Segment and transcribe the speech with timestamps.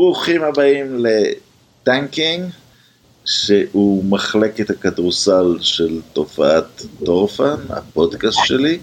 [0.00, 2.44] ברוכים הבאים לטנקינג,
[3.24, 8.78] שהוא מחלקת הכדורסל של תופעת דורפן, הפודקאסט שלי.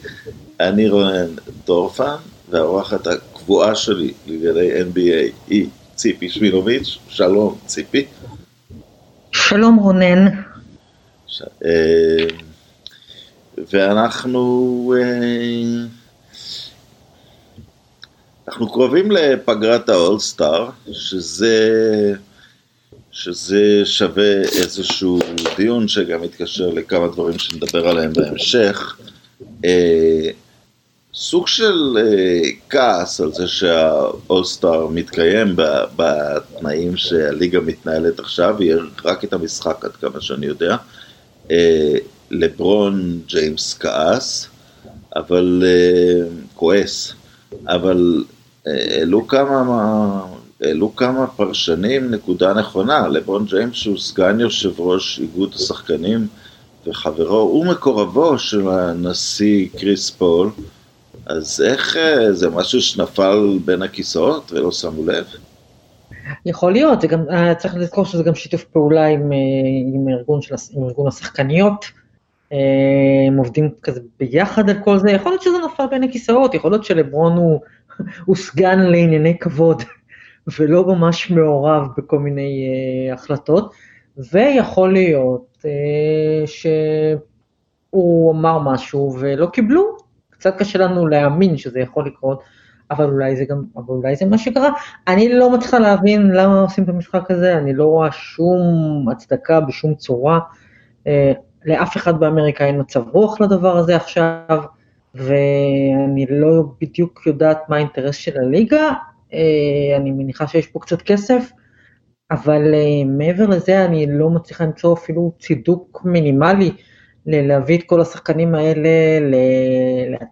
[0.59, 1.29] אני רונן
[1.65, 2.15] דורפן,
[2.49, 6.97] והאורחת הקבועה שלי לגבי NBA היא ציפי שמילוביץ'.
[7.09, 8.05] שלום, ציפי.
[9.31, 10.27] שלום רונן.
[11.27, 11.41] ש...
[11.65, 12.27] אה,
[13.71, 14.93] ואנחנו...
[18.47, 22.13] אה, אנחנו קרובים לפגרת האולסטאר, שזה,
[23.11, 25.19] שזה שווה איזשהו
[25.57, 28.97] דיון שגם מתקשר לכמה דברים שנדבר עליהם בהמשך.
[29.65, 30.29] אה,
[31.13, 35.55] סוג של אה, כעס על זה שהאולסטאר מתקיים
[35.95, 40.77] בתנאים שהליגה מתנהלת עכשיו, יהיה רק את המשחק עד כמה שאני יודע.
[41.51, 41.95] אה,
[42.31, 44.47] לברון ג'יימס כעס,
[45.15, 45.63] אבל
[46.55, 47.13] כועס,
[47.67, 48.23] אבל
[48.67, 50.25] העלו כמה,
[50.61, 56.27] העלו כמה פרשנים נקודה נכונה, לברון ג'יימס שהוא סגן יושב ראש איגוד השחקנים
[56.87, 60.49] וחברו ומקורבו של הנשיא קריס פול,
[61.25, 65.25] אז איך אה, זה משהו שנפל בין הכיסאות ולא שמו לב?
[66.45, 69.37] יכול להיות, גם, אה, צריך לזכור שזה גם שיתוף פעולה עם, אה,
[69.93, 71.85] עם, ארגון, של, עם ארגון השחקניות,
[73.27, 76.83] הם עובדים כזה ביחד על כל זה, יכול להיות שזה נפל בין הכיסאות, יכול להיות
[76.83, 77.61] שלברון הוא
[78.25, 79.83] הוא סגן לענייני כבוד,
[80.59, 83.73] ולא ממש מעורב בכל מיני uh, החלטות,
[84.31, 89.97] ויכול להיות uh, שהוא אמר משהו ולא קיבלו,
[90.29, 92.41] קצת קשה לנו להאמין שזה יכול לקרות,
[92.91, 94.69] אבל אולי זה גם, אבל אולי זה מה שקרה.
[95.07, 99.95] אני לא מצליחה להבין למה עושים את המשחק הזה, אני לא רואה שום הצדקה בשום
[99.95, 100.39] צורה.
[101.03, 101.09] Uh,
[101.65, 104.63] לאף אחד באמריקה אין מצב רוח לדבר הזה עכשיו.
[105.17, 108.93] ואני לא בדיוק יודעת מה האינטרס של הליגה,
[109.33, 111.51] אה, אני מניחה שיש פה קצת כסף,
[112.31, 116.71] אבל אה, מעבר לזה אני לא מצליחה למצוא אפילו צידוק מינימלי
[117.25, 118.89] להביא את כל השחקנים האלה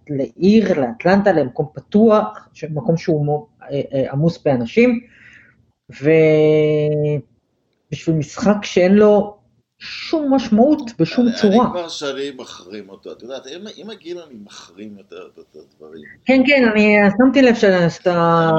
[0.10, 5.00] לעיר, לאטלנטה, למקום פתוח, מקום שהוא אה, עמוס באנשים,
[5.90, 6.16] ובשביל
[8.16, 9.38] משחק שאין לו
[9.80, 11.66] שום משמעות בשום אני, צורה.
[11.66, 16.04] אני כבר שנים מחרים אותו, את יודעת, עם, עם הגיל אני מחרים יותר את הדברים.
[16.26, 17.56] כן, כן, אני שמתי לב
[17.90, 18.50] שאתה...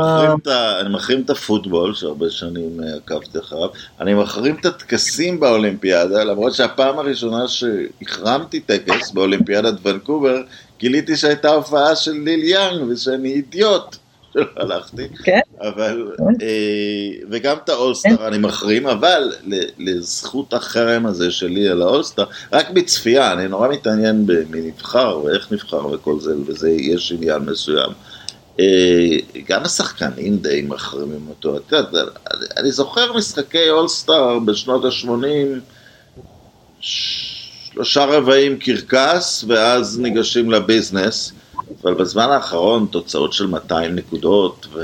[0.80, 3.68] אני מחרים את הפוטבול, שהרבה שנים אה, עקבתי אחריו,
[4.00, 10.42] אני מחרים את הטקסים באולימפיאדה, למרות שהפעם הראשונה שהחרמתי טקס באולימפיאדת ונקובר,
[10.78, 13.96] גיליתי שהייתה הופעה של ליל יאנג ושאני אידיוט.
[14.36, 15.40] שלא הלכתי, כן.
[15.60, 16.44] אבל, כן.
[16.46, 18.22] אה, וגם את האולסטאר כן.
[18.22, 19.32] אני מחרים, אבל
[19.78, 25.86] לזכות החרם הזה שלי על האולסטאר, רק בצפייה, אני נורא מתעניין במי נבחר ואיך נבחר
[25.86, 27.90] וכל זה, וזה יש עניין מסוים.
[28.60, 29.16] אה,
[29.48, 32.06] גם השחקנים די מחרימים אותו, את יודעת,
[32.56, 35.60] אני זוכר משחקי אולסטאר בשנות ה-80,
[36.80, 41.32] שלושה רבעים קרקס, ואז ניגשים לביזנס.
[41.82, 44.78] אבל בזמן האחרון תוצאות של 200 נקודות ו...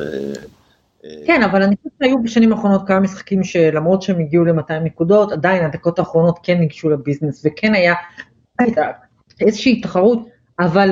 [1.26, 5.64] כן, אבל אני חושבת שהיו בשנים האחרונות כמה משחקים שלמרות שהם הגיעו ל-200 נקודות, עדיין
[5.64, 7.94] הדקות האחרונות כן ניגשו לביזנס, וכן היה
[9.40, 10.18] איזושהי תחרות,
[10.60, 10.90] אבל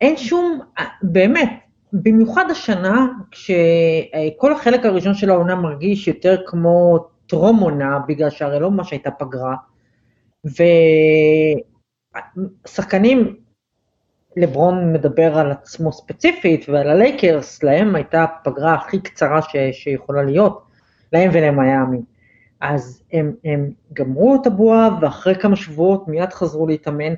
[0.00, 0.60] אין שום,
[1.02, 1.50] באמת,
[1.92, 8.70] במיוחד השנה, כשכל החלק הראשון של העונה מרגיש יותר כמו טרום עונה, בגלל שהרי לא
[8.70, 9.54] ממש הייתה פגרה,
[12.66, 13.36] ושחקנים
[14.38, 20.62] לברון מדבר על עצמו ספציפית ועל הלייקרס, להם הייתה הפגרה הכי קצרה ש, שיכולה להיות,
[21.12, 22.00] להם ולמיאמי.
[22.60, 27.14] אז הם, הם גמרו את הבועה ואחרי כמה שבועות מיד חזרו להתאמן,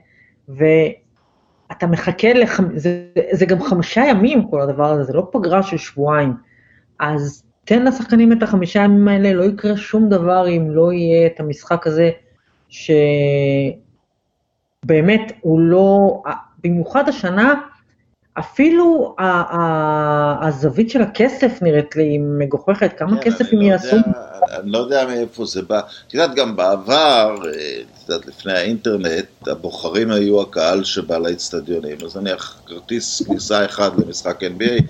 [0.48, 2.60] ואתה מחכה, לח...
[2.75, 6.32] זה, זה גם חמישה ימים כל הדבר הזה, זה לא פגרה של שבועיים.
[6.98, 11.41] אז תן לשחקנים את החמישה ימים האלה, לא יקרה שום דבר אם לא יהיה את
[11.41, 12.10] המשחק הזה,
[12.69, 13.72] שבאמת
[15.41, 16.22] הוא לא,
[16.65, 17.54] במיוחד השנה,
[18.39, 19.16] אפילו
[20.42, 23.97] הזווית של הכסף נראית לי מגוחכת, כמה כן, כסף הם לא יעשו?
[24.53, 25.80] אני לא יודע מאיפה זה בא.
[26.09, 27.51] את יודעת, גם בעבר, אה,
[28.04, 34.42] את יודעת, לפני האינטרנט, הבוחרים היו הקהל שבא לאצטדיונים, אז נניח כרטיס כניסה אחד למשחק
[34.42, 34.83] NBA,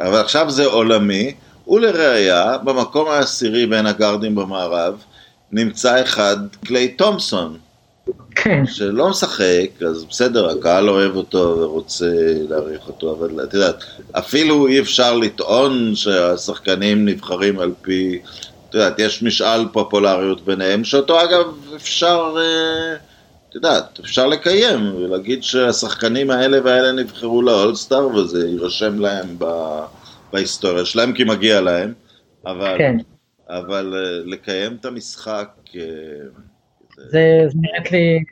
[0.00, 1.34] אבל עכשיו זה עולמי,
[1.68, 5.02] ולראיה, במקום העשירי בין הגארדים במערב,
[5.52, 7.58] נמצא אחד, קליי תומפסון.
[8.34, 8.66] כן.
[8.66, 12.12] שלא משחק, אז בסדר, הקהל אוהב אותו ורוצה
[12.48, 18.18] להעריך אותו, אבל את יודעת, אפילו אי אפשר לטעון שהשחקנים נבחרים על פי,
[18.68, 22.96] את יודעת, יש משאל פופולריות ביניהם, שאותו אגב אפשר, אה,
[23.48, 29.36] את יודעת, אפשר לקיים ולהגיד שהשחקנים האלה והאלה נבחרו לאולסטאר וזה יירשם להם
[30.32, 31.92] בהיסטוריה שלהם כי מגיע להם.
[32.46, 32.96] אבל, כן.
[33.48, 35.48] אבל אה, לקיים את המשחק...
[36.98, 38.24] אה, זה, נראית לי,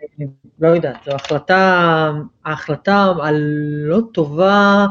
[0.61, 2.11] לא יודעת, זו החלטה,
[2.45, 4.87] ההחלטה הלא טובה,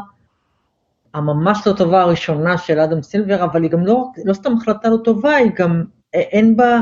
[1.13, 4.97] הממש לא טובה הראשונה של אדם סילבר, אבל היא גם לא, לא סתם החלטה לא
[5.03, 5.83] טובה, היא גם,
[6.13, 6.79] אין בה,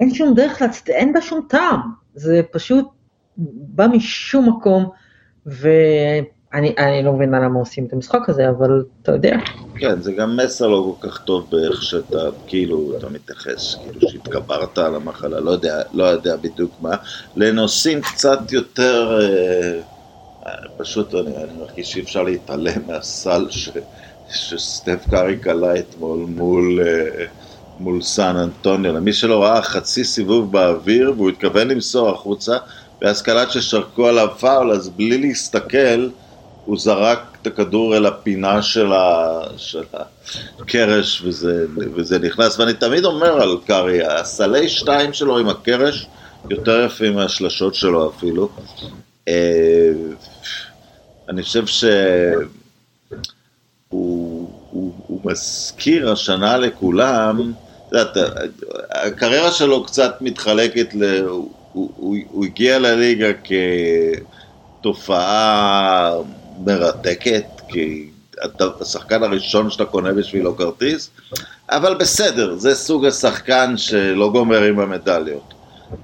[0.00, 0.88] אין שום דרך להצט...
[0.88, 1.80] אין בה שום טעם.
[2.14, 2.88] זה פשוט
[3.36, 4.90] בא משום מקום,
[6.54, 9.36] ואני לא מבינה למה עושים את המשחק הזה, אבל אתה יודע.
[9.74, 14.78] כן, זה גם מסר לא כל כך טוב באיך שאתה, כאילו, אתה מתייחס, כאילו שהתגברת
[14.78, 16.96] על המחלה, לא יודע, לא יודע בדיוק מה,
[17.36, 23.70] לנושאים קצת יותר, אה, פשוט אני, אני מרגיש שאי אפשר להתעלם מהסל ש,
[24.30, 26.80] שסטף קארי קלה אתמול מול...
[26.86, 27.26] אה,
[27.80, 32.56] מול סן אנטוניו, למי שלא ראה חצי סיבוב באוויר והוא התכוון למסור החוצה
[33.02, 36.08] ואז קלט ששרקו עליו פאול אז בלי להסתכל
[36.70, 39.40] הוא זרק את הכדור אל הפינה של, ה...
[39.56, 39.82] של
[40.60, 42.58] הקרש וזה, וזה נכנס.
[42.58, 46.06] ואני תמיד אומר על קארי, הסלי שתיים שלו עם הקרש
[46.50, 48.48] יותר יפים מהשלשות שלו אפילו.
[49.28, 49.92] אה,
[51.28, 51.90] אני חושב שהוא
[53.88, 54.48] הוא,
[55.06, 57.52] הוא מזכיר השנה לכולם.
[57.92, 58.16] יודעת,
[58.90, 61.18] הקריירה שלו קצת מתחלקת, ל...
[61.20, 63.28] הוא, הוא, הוא הגיע לליגה
[64.80, 66.12] כתופעה
[66.66, 67.44] מרתקת,
[68.80, 71.10] השחקן הראשון שאתה קונה בשבילו כרטיס,
[71.70, 75.54] אבל בסדר, זה סוג השחקן שלא גומר עם המדליות.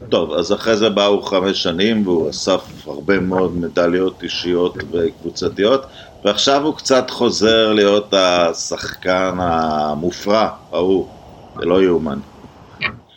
[0.08, 5.86] טוב, אז אחרי זה באו חמש שנים והוא אסף הרבה מאוד מדליות אישיות וקבוצתיות
[6.24, 11.08] ועכשיו הוא קצת חוזר להיות השחקן המופרע, ההוא.
[11.58, 12.18] זה לא יאומן.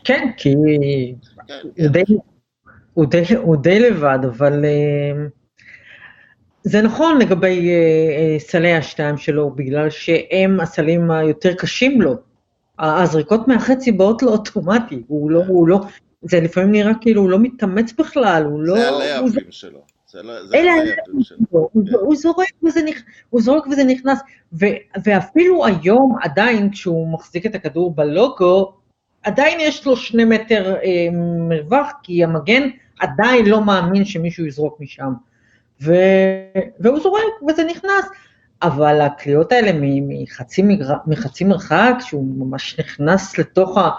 [0.03, 0.53] כן, כי
[1.47, 2.03] כן, הוא, די,
[2.93, 5.25] הוא, די, הוא די לבד, אבל אה,
[6.63, 12.15] זה נכון לגבי אה, אה, סלי השתיים שלו, בגלל שהם הסלים היותר קשים לו.
[12.79, 15.79] הזריקות מהחצי באות לו אוטומטי, הוא לא, הוא לא,
[16.21, 18.75] זה לפעמים נראה כאילו הוא לא מתאמץ בכלל, הוא לא...
[18.75, 19.79] זה הלייבים שלו.
[21.51, 21.99] לא,
[23.29, 24.19] הוא זורק וזה נכנס,
[25.03, 28.73] ואפילו היום עדיין כשהוא מחזיק את הכדור בלוגו,
[29.23, 31.07] עדיין יש לו שני מטר אה,
[31.49, 32.69] מרווח, כי המגן
[32.99, 35.13] עדיין לא מאמין שמישהו יזרוק משם.
[35.81, 35.93] ו...
[36.79, 38.05] והוא זורק וזה נכנס.
[38.61, 39.71] אבל הקליעות האלה
[40.07, 40.93] מחצי, מגר...
[41.07, 43.89] מחצי מרחק, שהוא ממש נכנס לתוך ה...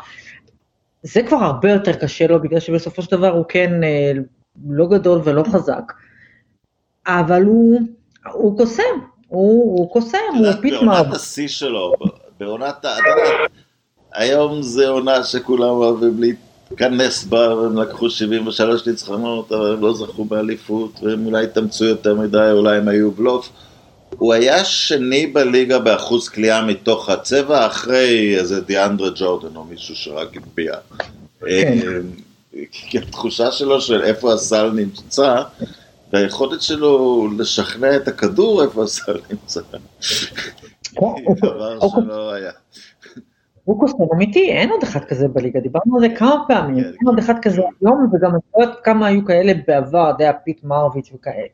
[1.03, 4.12] זה כבר הרבה יותר קשה לו, בגלל שבסופו של דבר הוא כן אה,
[4.69, 5.93] לא גדול ולא חזק,
[7.06, 7.81] אבל הוא,
[8.33, 8.83] הוא קוסם,
[9.29, 10.81] הוא, הוא קוסם, הוא פיטמר.
[10.81, 11.93] בעונת השיא שלו,
[12.41, 13.47] בעונת, יודע,
[14.12, 16.21] היום זה עונה שכולם אוהבים
[16.71, 22.15] להתכנס בה, והם לקחו 73 ניצחונות, אבל הם לא זכו באליפות, והם אולי התאמצו יותר
[22.15, 23.49] מדי, אולי הם היו בלוף.
[24.11, 30.37] הוא היה שני בליגה באחוז קליעה מתוך הצבע, אחרי איזה דיאנדרה ג'ורדן או מישהו שרק
[30.37, 30.75] הגביה.
[31.41, 31.47] כן.
[31.47, 35.43] אה, כי התחושה שלו של איפה הסל נמצא,
[36.13, 39.61] והיכולת שלו לשכנע את הכדור איפה הסל נמצא.
[41.43, 42.51] דבר שלא היה.
[43.79, 47.19] קוסם אמיתי, אין עוד אחד כזה בליגה, דיברנו על זה כמה פעמים, כן, אין עוד
[47.19, 51.11] אחד כזה היום, וגם אני לא יודעת כמה היו כאלה בעבר, אתה יודע, פיט מראוויץ'
[51.15, 51.47] וכאלה,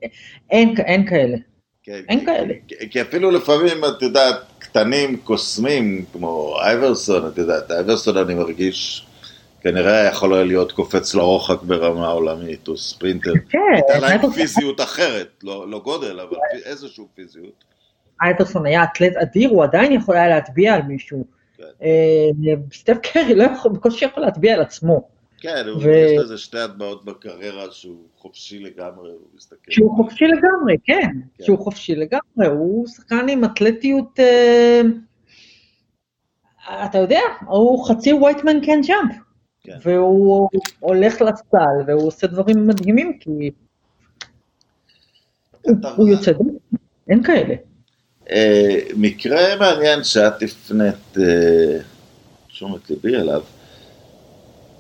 [0.51, 1.37] אין כאלה.
[1.83, 2.55] כן, אין כאלה.
[2.91, 9.07] כי אפילו לפעמים, את יודעת, קטנים קוסמים, כמו אייברסון, את יודעת, אייברסון אני מרגיש
[9.61, 13.33] כנראה יכול היה להיות קופץ לרוחק ברמה עולמית, או ספרינטר.
[13.49, 13.59] כן.
[13.75, 17.65] הייתה להם פיזיות אחרת, לא, לא גודל, אבל איזושהי פיזיות.
[18.23, 21.36] אייטרסון היה אתלט אדיר, הוא עדיין יכול היה להטביע על מישהו.
[21.57, 21.65] כן.
[21.83, 25.09] אה, סטף קרי לא יכול, בקושי יכול להטביע על עצמו.
[25.39, 29.71] כן, יש לו איזה שתי הטבעות בקריירה שהוא חופשי לגמרי, הוא מסתכל.
[29.71, 31.11] שהוא חופשי לגמרי, כן.
[31.39, 31.45] כן.
[31.45, 34.83] שהוא חופשי לגמרי, הוא שחקן עם אתלטיות, אה,
[36.85, 39.15] אתה יודע, הוא חצי וייטמן קן ג'אמפ.
[39.61, 39.79] כן.
[39.83, 40.49] והוא
[40.81, 43.51] הולך לסל, והוא עושה דברים מדהימים, כי
[45.97, 46.33] הוא יוצא
[47.09, 47.55] אין כאלה.
[48.31, 51.17] אה, מקרה מעניין שאת הפנית
[52.49, 53.43] תשומת אה, ליבי אליו,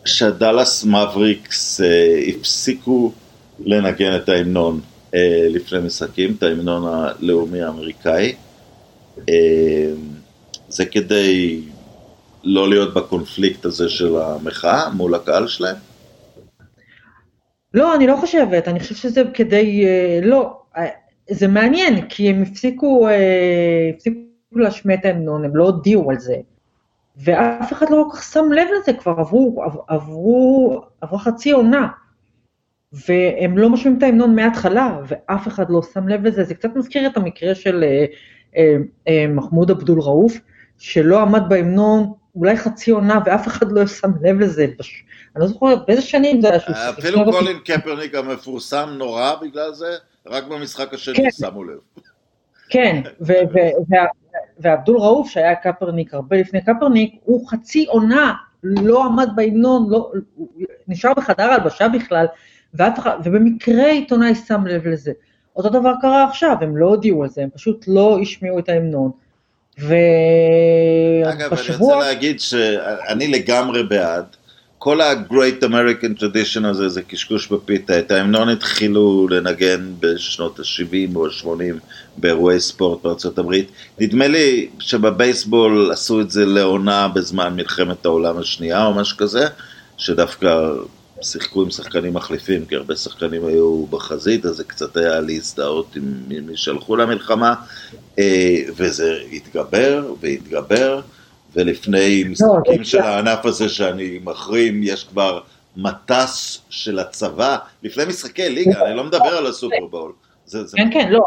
[0.04, 3.12] שהדאלאס מבריקס אה, הפסיקו
[3.58, 4.80] לנגן את ההמנון
[5.50, 8.34] לפני משחקים, את ההמנון הלאומי האמריקאי.
[10.68, 11.60] זה כדי
[12.44, 15.76] לא להיות בקונפליקט הזה של המחאה מול הקהל שלהם?
[17.74, 19.84] לא, אני לא חושבת, אני חושבת שזה כדי,
[20.22, 20.62] לא,
[21.30, 24.18] זה מעניין, כי הם הפסיקו, אה, הפסיקו
[24.52, 26.36] להשמיע את ההמנון, הם לא הודיעו על זה,
[27.16, 31.88] ואף אחד לא כל כך שם לב לזה, כבר עברו, עברו, עברה חצי עונה,
[32.92, 37.06] והם לא משמיעים את ההמנון מההתחלה, ואף אחד לא שם לב לזה, זה קצת מזכיר
[37.06, 37.84] את המקרה של
[39.28, 40.38] מחמוד עבדול ראוף,
[40.78, 44.64] שלא עמד בהמנון אולי חצי עונה ואף אחד לא שם לב לזה.
[44.64, 46.74] אני לא זוכר באיזה שנים זה היה שהוא...
[46.98, 51.30] אפילו קולין קפרניק המפורסם נורא בגלל זה, רק במשחק השני כן.
[51.30, 51.78] שמו לב.
[52.68, 53.02] כן,
[54.58, 60.12] ועבדול ראוף שהיה קפרניק הרבה לפני קפרניק, הוא חצי עונה לא עמד בהמנון, לא,
[60.88, 62.26] נשאר בחדר הלבשה בכלל,
[63.24, 65.12] ובמקרה עיתונאי שם לב לזה.
[65.56, 69.10] אותו דבר קרה עכשיו, הם לא הודיעו על זה, הם פשוט לא השמיעו את ההמנון.
[69.78, 71.32] ובשבוע...
[71.32, 74.36] אגב, אני רוצה להגיד שאני לגמרי בעד.
[74.86, 81.26] כל ה-Great American Tradition הזה זה קשקוש בפיתה, את ההמנון התחילו לנגן בשנות ה-70 או
[81.26, 81.74] ה-80
[82.16, 83.70] באירועי ספורט בארצות הברית.
[83.98, 89.46] נדמה לי שבבייסבול עשו את זה לעונה בזמן מלחמת העולם השנייה או משהו כזה,
[89.96, 90.70] שדווקא
[91.22, 96.02] שיחקו עם שחקנים מחליפים, כי הרבה שחקנים היו בחזית, אז זה קצת היה להזדהות עם
[96.28, 97.54] מי שהלכו למלחמה,
[98.18, 101.00] אה, וזה התגבר והתגבר.
[101.56, 105.40] ולפני לא, משחקים של הענף הזה שאני מחרים, יש כבר
[105.76, 110.12] מטס של הצבא, לפני משחקי ליגה, אני לא מדבר על הסופרבול.
[110.76, 111.20] כן, כן, לא,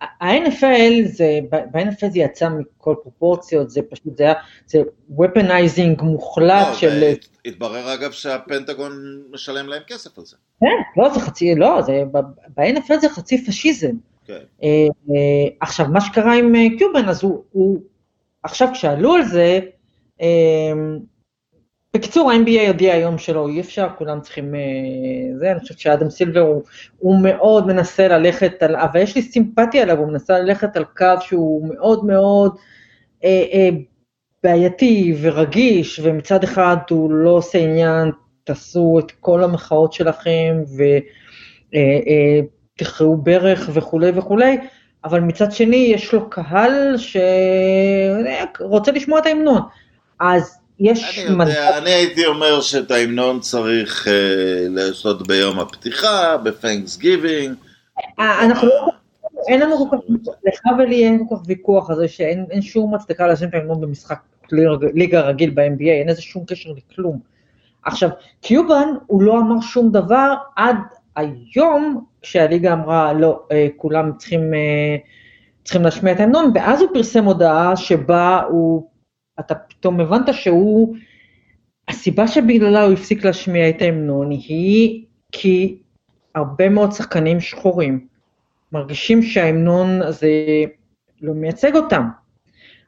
[0.00, 4.34] ה-NFL זה, ב-NFL זה יצא מכל פרופורציות, זה פשוט, זה היה,
[4.66, 4.78] זה
[5.18, 7.12] weaponizing מוחלט לא, של...
[7.46, 8.92] התברר אגב שהפנטגון
[9.30, 10.36] משלם להם כסף על זה.
[10.60, 10.66] כן,
[11.02, 12.02] לא, זה חצי, לא, זה,
[12.56, 13.92] ב-NFL זה חצי פשיזם.
[14.26, 14.34] כן.
[14.62, 14.68] אה,
[15.10, 17.80] אה, עכשיו, מה שקרה עם אה, קיובן, אז הוא, הוא
[18.42, 19.60] עכשיו כשעלו על זה,
[20.20, 20.98] אמ,
[21.94, 24.60] בקיצור ה-NBA הודיע היום שלא, אי אפשר, כולם צריכים, אה,
[25.38, 26.62] זה, אני חושבת שאדם סילבר הוא,
[26.98, 31.14] הוא מאוד מנסה ללכת על, אבל יש לי סימפתיה עליו, הוא מנסה ללכת על קו
[31.20, 32.56] שהוא מאוד מאוד
[33.24, 33.68] אה, אה,
[34.42, 38.10] בעייתי ורגיש, ומצד אחד הוא לא עושה עניין,
[38.44, 40.62] תעשו את כל המחאות שלכם
[42.76, 44.58] ותכרעו אה, אה, ברך וכולי וכולי,
[45.04, 46.94] אבל מצד שני יש לו קהל
[48.58, 49.60] שרוצה לשמוע את ההמנון.
[50.20, 51.18] אז יש...
[51.18, 51.46] אני, מנ...
[51.46, 54.10] יודע, אני הייתי אומר שאת ההמנון צריך uh,
[54.68, 57.54] לעשות ביום הפתיחה, בפנקס גיבינג.
[58.18, 58.88] אה, אנחנו לא...
[59.48, 63.26] אין לנו כל כך, לך ולי אין כל כך ויכוח על זה שאין שום הצדקה
[63.26, 64.18] לשים את ההמנון במשחק
[64.94, 67.18] ליגה רגיל ב-NBA, אין איזה שום קשר לכלום.
[67.84, 68.08] עכשיו,
[68.40, 70.76] קיובן הוא לא אמר שום דבר עד
[71.18, 74.96] היום כשהליגה אמרה לא, אה, כולם צריכים, אה,
[75.64, 78.88] צריכים להשמיע את ההמנון, ואז הוא פרסם הודעה שבה הוא,
[79.40, 80.96] אתה פתאום הבנת שהוא,
[81.88, 85.78] הסיבה שבגללה הוא הפסיק להשמיע את ההמנון היא כי
[86.34, 88.06] הרבה מאוד שחקנים שחורים
[88.72, 90.30] מרגישים שההמנון הזה
[91.22, 92.08] לא מייצג אותם.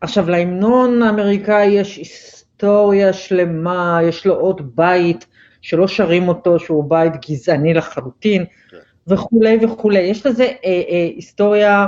[0.00, 5.26] עכשיו להמנון האמריקאי יש היסטוריה שלמה, יש לו עוד בית
[5.62, 8.76] שלא שרים אותו, שהוא בית גזעני לחלוטין, כן.
[9.06, 9.98] וכולי וכולי.
[9.98, 11.86] יש לזה אה, אה, היסטוריה,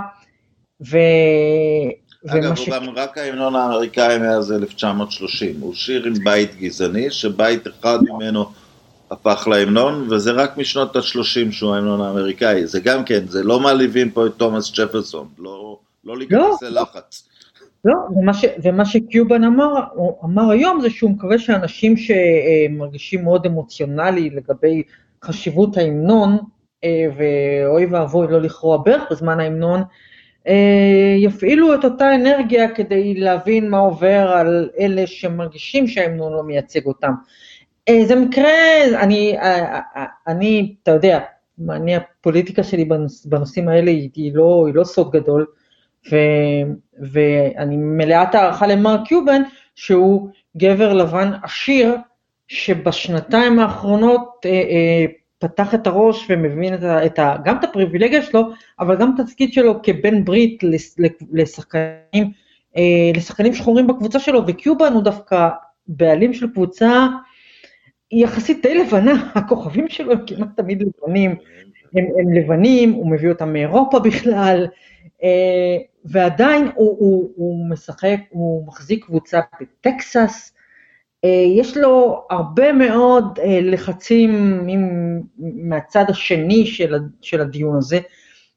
[0.90, 0.96] ו...
[2.28, 7.98] אגב, הוא גם רק ההמנון האמריקאי מאז 1930, הוא שיר עם בית גזעני, שבית אחד
[8.02, 8.46] ממנו
[9.10, 12.66] הפך להמנון, וזה רק משנות ה-30 שהוא ההמנון האמריקאי.
[12.66, 17.28] זה גם כן, זה לא מעליבים פה את תומאס ג'פרסון, לא, לא להיכנס לא, ללחץ.
[17.84, 19.74] לא, ומה, ש, ומה שקיובן אמר,
[20.24, 24.82] אמר היום זה שהוא מקווה שאנשים שמרגישים מאוד אמוציונלי לגבי
[25.24, 26.38] חשיבות ההמנון,
[26.84, 29.82] אה, ואוי ואבוי לא לכרוע ברך בזמן ההמנון,
[30.48, 36.86] אה, יפעילו את אותה אנרגיה כדי להבין מה עובר על אלה שמרגישים שההמנון לא מייצג
[36.86, 37.12] אותם.
[37.88, 38.50] אה, זה מקרה,
[39.00, 39.36] אני,
[40.26, 41.20] אני, אתה יודע,
[41.70, 42.88] אני, הפוליטיקה שלי
[43.24, 45.46] בנושאים האלה היא לא, היא לא סוד גדול,
[46.10, 46.16] ו,
[47.12, 49.42] ואני מלאת הערכה למר קיובן,
[49.74, 51.96] שהוא גבר לבן עשיר,
[52.48, 55.04] שבשנתיים האחרונות אה, אה,
[55.38, 58.42] פתח את הראש ומבין את ה, את ה, גם את הפריבילגיה שלו,
[58.80, 60.60] אבל גם את התפקיד שלו כבן ברית
[61.32, 62.30] לשחקנים,
[62.76, 65.48] אה, לשחקנים שחורים בקבוצה שלו, וקיובן הוא דווקא
[65.86, 67.06] בעלים של קבוצה
[68.12, 71.30] יחסית די לבנה, הכוכבים שלו הם כמעט תמיד לבנים,
[71.94, 74.66] הם, הם לבנים, הוא מביא אותם מאירופה בכלל,
[75.22, 80.54] אה, ועדיין הוא, הוא, הוא משחק, הוא מחזיק קבוצה בטקסס,
[81.24, 84.60] אה, יש לו הרבה מאוד אה, לחצים
[85.38, 88.00] מהצד השני של, של הדיון הזה,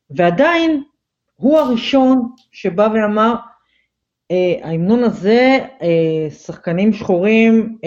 [0.09, 0.83] ועדיין
[1.35, 3.35] הוא הראשון שבא ואמר,
[4.63, 5.59] ההמנון הזה,
[6.29, 7.77] שחקנים שחורים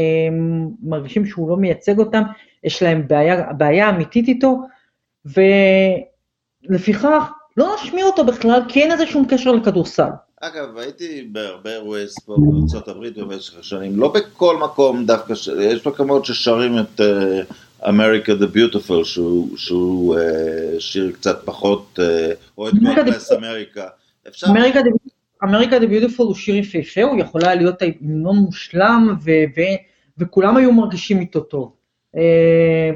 [0.83, 2.23] מרגישים שהוא לא מייצג אותם,
[2.65, 4.61] יש להם בעיה, בעיה אמיתית איתו,
[6.69, 10.11] ולפיכך לא נשמיע אותו בכלל, כי אין לזה שום קשר לכדורסל.
[10.41, 16.25] אגב, הייתי בהרבה אירועי ספורט בארצות הברית במשך השנים, לא בכל מקום דווקא, יש מקומות
[16.25, 20.21] ששרים את uh, the Beautiful, שהוא, שהוא uh,
[20.79, 22.03] שיר קצת פחות, uh,
[22.59, 23.87] או את God Bless America.
[25.45, 29.79] America the Beautiful הוא שיר יפהפה, הוא יכול היה להיות המנון מושלם, ו- ו-
[30.19, 31.73] וכולם היו מרגישים איתו טוב.
[32.17, 32.91] אה,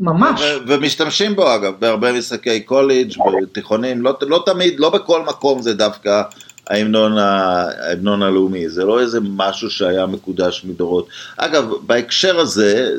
[0.00, 0.40] ממש.
[0.40, 5.74] ו- ומשתמשים בו אגב, בהרבה משחקי קולג' ותיכונים, לא, לא תמיד, לא בכל מקום זה
[5.74, 6.22] דווקא
[6.70, 11.08] ההמנון, ההמנון הלאומי, זה לא איזה משהו שהיה מקודש מדורות.
[11.36, 12.90] אגב, בהקשר הזה,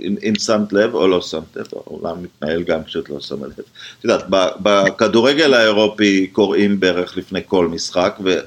[0.00, 3.52] אם, אם שמת לב או לא שמת לב, העולם מתנהל גם כשאת לא שמה לב.
[3.98, 4.24] את יודעת,
[4.62, 8.38] בכדורגל האירופי קוראים בערך לפני כל משחק, ו,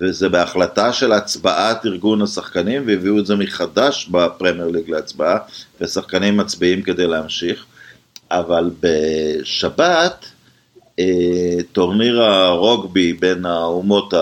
[0.00, 5.38] וזה בהחלטה של הצבעת ארגון השחקנים, והביאו את זה מחדש בפרמייר ליג להצבעה,
[5.80, 7.64] ושחקנים מצביעים כדי להמשיך.
[8.30, 10.26] אבל בשבת,
[10.98, 14.14] אה, טורניר הרוגבי בין האומות,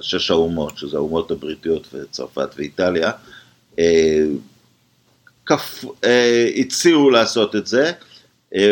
[0.00, 3.10] שש האומות, שזה האומות הבריטיות וצרפת ואיטליה,
[3.78, 4.24] אה,
[5.46, 5.84] כפ...
[6.04, 7.92] אה, הציעו לעשות את זה,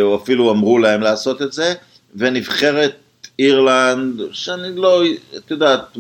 [0.01, 1.75] או אפילו אמרו להם לעשות את זה,
[2.17, 2.97] ונבחרת
[3.38, 5.02] אירלנד, שאני לא,
[5.37, 5.97] את יודעת,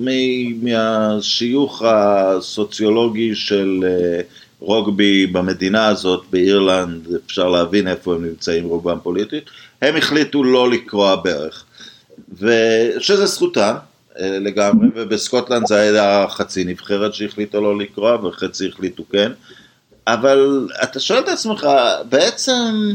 [0.62, 3.84] מהשיוך הסוציולוגי של
[4.60, 9.44] רוגבי במדינה הזאת, באירלנד, אפשר להבין איפה הם נמצאים רובם פוליטית,
[9.82, 11.64] הם החליטו לא לקרוע ברך,
[12.32, 13.74] ושזה זכותם
[14.20, 19.32] אה, לגמרי, ובסקוטלנד זה היה חצי נבחרת שהחליטה לא לקרוע וחצי החליטו כן,
[20.06, 21.68] אבל אתה שואל את עצמך,
[22.08, 22.92] בעצם,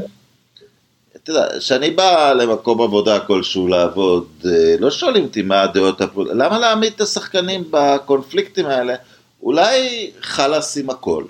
[1.24, 6.38] אתה יודע, כשאני בא למקום עבודה כלשהו לעבוד, אה, לא שואלים אותי מה הדעות הפוליטיות,
[6.38, 8.96] למה להעמיד את השחקנים בקונפליקטים האלה?
[9.44, 11.24] אולי חלאס עם הכל.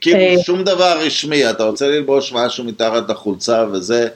[0.00, 4.08] כאילו אה, שום דבר רשמי, אתה רוצה ללבוש משהו מתחת לחולצה וזה,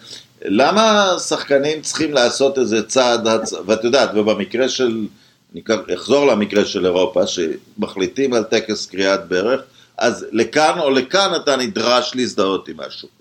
[0.44, 3.26] למה שחקנים צריכים לעשות איזה צעד,
[3.66, 5.06] ואת יודעת, ובמקרה של,
[5.52, 5.62] אני
[5.94, 9.60] אחזור למקרה של אירופה, שמחליטים על טקס קריאת ברך,
[9.98, 13.17] אז לכאן או לכאן אתה נדרש להזדהות עם משהו.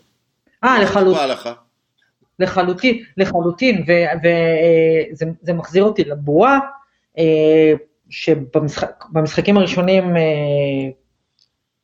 [0.67, 1.29] אה, לחלוטין.
[2.39, 3.85] לחלוטין, לחלוטין,
[4.23, 6.59] וזה מחזיר אותי לבועה,
[7.17, 7.73] אה,
[8.09, 10.21] שבמשחקים הראשונים אה,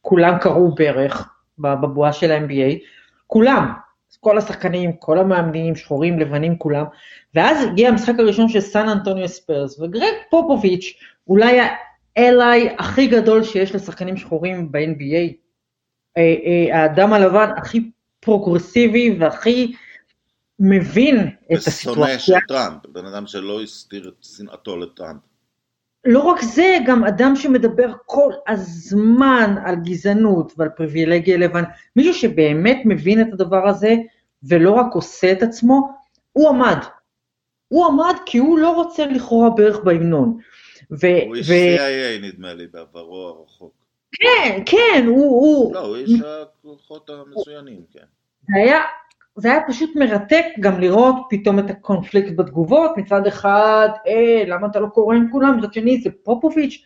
[0.02, 2.78] כולם קראו ברך בבועה של ה-NBA,
[3.28, 3.74] כולם,
[4.20, 6.86] כל השחקנים, כל המאמנים, שחורים, לבנים, כולם,
[7.36, 10.94] ואז הגיע המשחק הראשון של סן אנטוניו ספיירס, וגרג פופוביץ',
[11.28, 15.34] אולי ה- ally הכי גדול שיש לשחקנים שחורים ב-NBA,
[16.18, 17.90] אה, אה, האדם הלבן הכי
[18.24, 19.74] פרוגרסיבי והכי
[20.60, 22.04] מבין את הסיטואציה.
[22.04, 25.22] ושונא של טראמפ, בן אדם שלא הסתיר את שנאתו לטראמפ.
[26.06, 31.64] לא רק זה, גם אדם שמדבר כל הזמן על גזענות ועל פריבילגיה לבן,
[31.96, 33.96] מישהו שבאמת מבין את הדבר הזה
[34.44, 35.90] ולא רק עושה את עצמו,
[36.34, 36.78] הוא עמד.
[37.68, 40.38] הוא עמד כי הוא לא רוצה לכרוע בערך בהמנון.
[40.92, 43.83] ו- הוא איש ו- CIA נדמה לי בעברו הרחוק.
[44.14, 45.74] כן, כן, הוא...
[45.74, 48.06] לא, הוא איש הכוחות המצוינים, כן.
[48.48, 48.82] זה היה
[49.36, 54.80] זה היה פשוט מרתק גם לראות פתאום את הקונפליקט בתגובות, מצד אחד, אה, למה אתה
[54.80, 56.86] לא קורא עם כולם, מצד שני זה פופוביץ',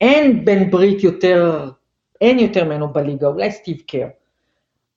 [0.00, 1.70] אין בן ברית יותר,
[2.20, 4.06] אין יותר ממנו בליגה, אולי סטיב קר.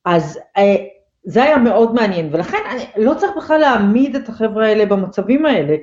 [0.05, 0.75] אז אה,
[1.23, 5.75] זה היה מאוד מעניין, ולכן אני, לא צריך בכלל להעמיד את החבר'ה האלה במצבים האלה,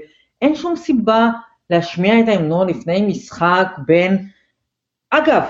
[0.42, 1.28] אין שום סיבה
[1.70, 4.28] להשמיע את ההמנון לפני משחק בין,
[5.10, 5.42] אגב,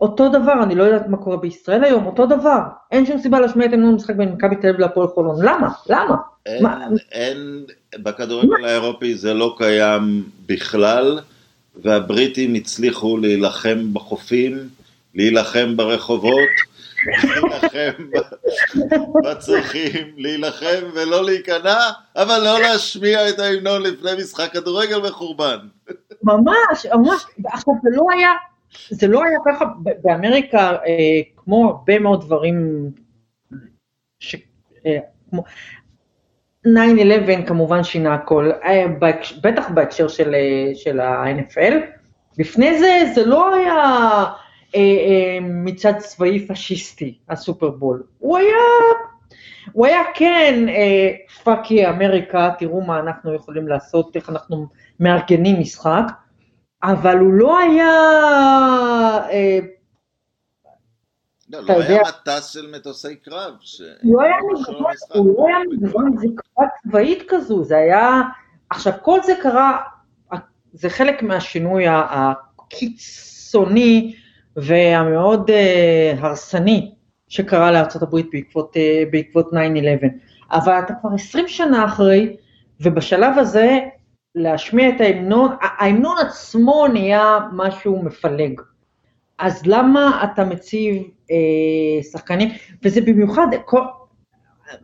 [0.00, 2.60] אותו דבר, אני לא יודעת מה קורה בישראל היום, אותו דבר.
[2.92, 5.44] אין שום סיבה להשמיע את המנון משחק בין מכבי תל אביב להפועל חולון.
[5.44, 5.68] למה?
[5.88, 6.16] למה?
[6.46, 6.86] אין, מה?
[7.12, 7.64] אין,
[7.98, 11.20] בכדורגל האירופי זה לא קיים בכלל,
[11.82, 14.68] והבריטים הצליחו להילחם בחופים,
[15.14, 16.48] להילחם ברחובות,
[17.06, 18.04] להילחם
[19.24, 21.78] בצרכים, להילחם ולא להיכנע,
[22.16, 25.58] אבל לא להשמיע את ההמנון לפני משחק כדורגל מחורבן.
[26.22, 27.24] ממש, ממש.
[27.44, 28.28] עכשיו, זה לא היה...
[28.90, 29.64] זה לא היה ככה
[30.02, 32.90] באמריקה, אה, כמו הרבה מאוד דברים,
[34.20, 34.36] ש,
[34.86, 34.98] אה,
[35.30, 35.44] כמו
[36.66, 38.86] 9-11 כמובן שינה הכל, אה,
[39.42, 40.34] בטח בהקשר של,
[40.74, 41.74] של ה-NFL.
[42.38, 43.74] לפני זה, זה לא היה
[44.74, 48.02] אה, אה, מצד צבאי פשיסטי, הסופרבול.
[48.18, 48.56] הוא היה,
[49.72, 50.66] הוא היה כן,
[51.44, 54.66] פאקי אמריקה, תראו מה אנחנו יכולים לעשות, איך אנחנו
[55.00, 56.04] מארגנים משחק.
[56.82, 57.90] אבל הוא לא היה...
[59.30, 59.58] אה,
[61.50, 63.54] לא, לא היה מטס של מטוסי קרב.
[64.02, 68.22] לא היה מגוון, הוא לא היה מגוון זקפה צבאית כזו, זה היה...
[68.70, 69.78] עכשיו, כל זה קרה,
[70.72, 74.14] זה חלק מהשינוי הקיצוני
[74.56, 76.94] והמאוד אה, הרסני
[77.28, 79.56] שקרה לארה"ב בעקבות, אה, בעקבות 9-11.
[80.52, 82.36] אבל אתה כבר 20 שנה אחרי,
[82.80, 83.78] ובשלב הזה
[84.36, 88.60] להשמיע את ההמנון, ההמנון עצמו נהיה משהו מפלג.
[89.38, 92.48] אז למה אתה מציב אה, שחקנים,
[92.82, 93.80] וזה במיוחד, כל,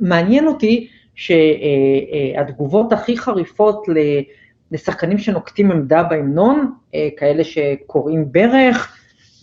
[0.01, 3.87] מעניין אותי שהתגובות הכי חריפות
[4.71, 8.99] לשחקנים שנוקטים עמדה בהמנון, אה, כאלה שקוראים ברך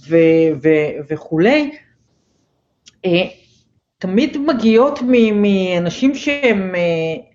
[0.10, 0.18] ו,
[0.64, 0.70] ו,
[1.10, 1.72] וכולי,
[3.06, 3.28] אה,
[3.98, 5.00] תמיד מגיעות
[5.34, 7.29] מאנשים שהם, אה,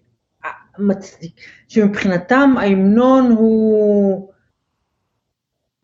[1.69, 4.31] שמבחינתם ההמנון הוא,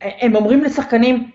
[0.00, 1.30] הם אומרים לשחקנים,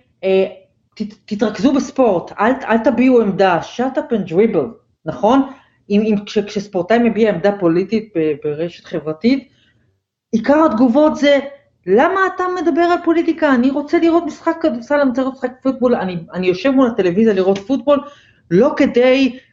[1.25, 4.67] תתרכזו בספורט, אל, אל תביעו עמדה, shut up and dribble,
[5.05, 5.49] נכון?
[5.89, 8.13] אם, אם כש, כשספורטאי מביע עמדה פוליטית
[8.43, 9.49] ברשת חברתית,
[10.31, 11.39] עיקר התגובות זה,
[11.85, 13.55] למה אתה מדבר על פוליטיקה?
[13.55, 17.33] אני רוצה לראות משחק כדורסל, אני רוצה לראות משחק פוטבול, אני, אני יושב מול הטלוויזיה
[17.33, 17.99] לראות פוטבול,
[18.51, 19.44] לא כדי אה,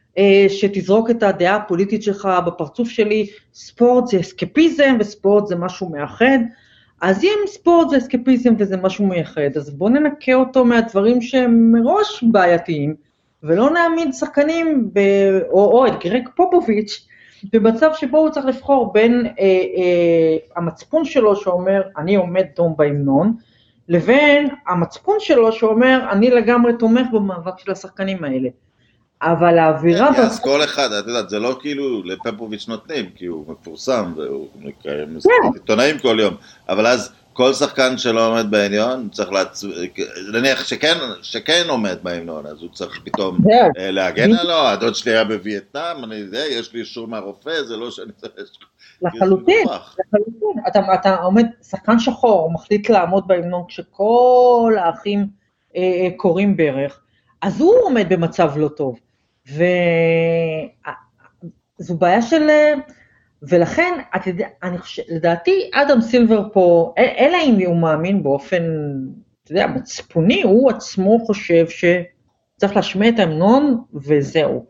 [0.47, 6.37] שתזרוק את הדעה הפוליטית שלך בפרצוף שלי, ספורט זה אסקפיזם וספורט זה משהו מאחד,
[7.01, 12.23] אז אם ספורט זה אסקפיזם וזה משהו מייחד, אז בואו ננקה אותו מהדברים שהם מראש
[12.31, 12.95] בעייתיים,
[13.43, 14.99] ולא נעמיד שחקנים, ב,
[15.49, 17.07] או, או את גרג פופוביץ',
[17.53, 23.33] במצב שבו הוא צריך לבחור בין אה, אה, המצפון שלו שאומר, אני עומד דום בהמנון,
[23.89, 28.49] לבין המצפון שלו שאומר, אני לגמרי תומך במאבק של השחקנים האלה.
[29.23, 30.13] אבל האווירה...
[30.13, 34.47] כן, אז כל אחד, את יודעת, זה לא כאילו לפפוביץ' נותנים, כי הוא מפורסם והוא
[34.55, 35.49] מקיים כן.
[35.53, 36.33] עיתונאים כל יום,
[36.69, 39.63] אבל אז כל שחקן שלא עומד בהמנון צריך להצ...
[40.33, 43.37] נניח שכן, שכן עומד בהמנון, אז הוא צריך פתאום
[43.77, 47.91] אה, להגן עלו, הדוד שלי היה בווייטנאם, אני יודע, יש לי אישור מהרופא, זה לא
[47.91, 48.33] שאני צריך...
[49.01, 50.63] לחלוטין, לחלוטין.
[50.67, 55.27] אתה, אתה עומד, שחקן שחור מחליט לעמוד בהמנון כשכל האחים
[55.75, 56.99] אה, אה, קוראים ברך,
[57.41, 58.99] אז הוא עומד במצב לא טוב.
[59.47, 59.57] וזו
[61.97, 62.49] בעיה של...
[62.49, 62.73] אה,
[63.49, 68.63] ולכן, את יודע, אני חושב, לדעתי, אדם סילבר פה, אלא אם הוא מאמין באופן,
[69.43, 74.65] אתה יודע, מצפוני, הוא עצמו חושב שצריך להשמיע את ההמנון וזהו.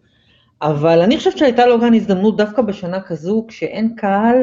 [0.62, 4.38] אבל אני חושבת שהייתה לו גם הזדמנות דווקא בשנה כזו, כשאין קהל,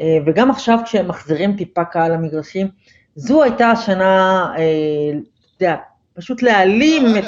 [0.00, 2.68] אה, וגם עכשיו כשהם מחזירים טיפה קהל למגרשים,
[3.14, 5.10] זו הייתה השנה, אה,
[5.56, 5.76] אתה יודע,
[6.14, 7.24] פשוט להעלים את...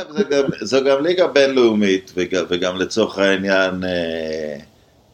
[0.60, 2.12] זו גם ליגה בינלאומית,
[2.48, 3.82] וגם לצורך העניין...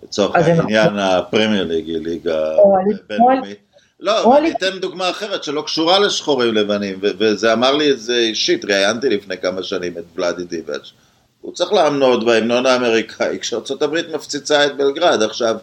[0.03, 2.57] לצורך העניין הפרמייר ליג היא ליגה
[3.09, 3.59] בינלאומית.
[4.01, 8.65] לא, אני אתן דוגמה אחרת שלא קשורה לשחורים לבנים, וזה אמר לי את זה אישית,
[8.65, 10.91] ראיינתי לפני כמה שנים את ולאדי דיבאץ'.
[11.41, 15.23] הוא צריך לעמוד בהמנון האמריקאי כשארצות הברית מפציצה את בלגרד.
[15.23, 15.57] עכשיו,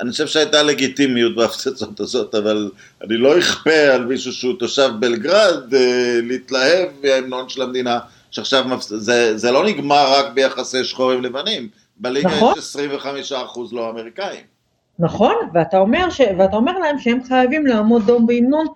[0.00, 2.70] אני חושב שהייתה לגיטימיות בהפצצות הזאת, אבל
[3.04, 7.98] אני לא אכפה על מישהו שהוא תושב בלגרד אה, להתלהב מההמנון של המדינה,
[8.30, 8.88] שעכשיו מפצ...
[8.88, 12.52] זה, זה לא נגמר רק ביחסי שחורים לבנים, בליגה נכון?
[12.52, 14.44] יש 25 אחוז לא אמריקאים.
[14.98, 16.20] נכון, ואתה אומר, ש...
[16.38, 18.66] ואתה אומר להם שהם חייבים לעמוד דום בהמנון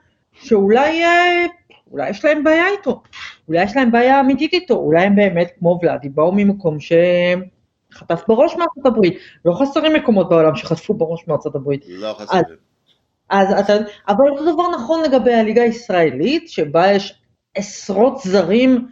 [0.42, 1.46] שאולי אה,
[1.92, 3.02] אולי יש להם בעיה איתו,
[3.48, 6.76] אולי יש להם בעיה אמיתית איתו, אולי הם באמת כמו ולאדי באו ממקום
[7.94, 11.84] שחטף בראש מארצות הברית, לא חסרים מקומות בעולם שחטפו בראש מארצות הברית.
[11.88, 12.42] לא חסרים.
[13.30, 13.72] אז, אז אתה,
[14.08, 17.22] אבל אותו דבר נכון לגבי הליגה הישראלית, שבה יש
[17.54, 18.88] עשרות זרים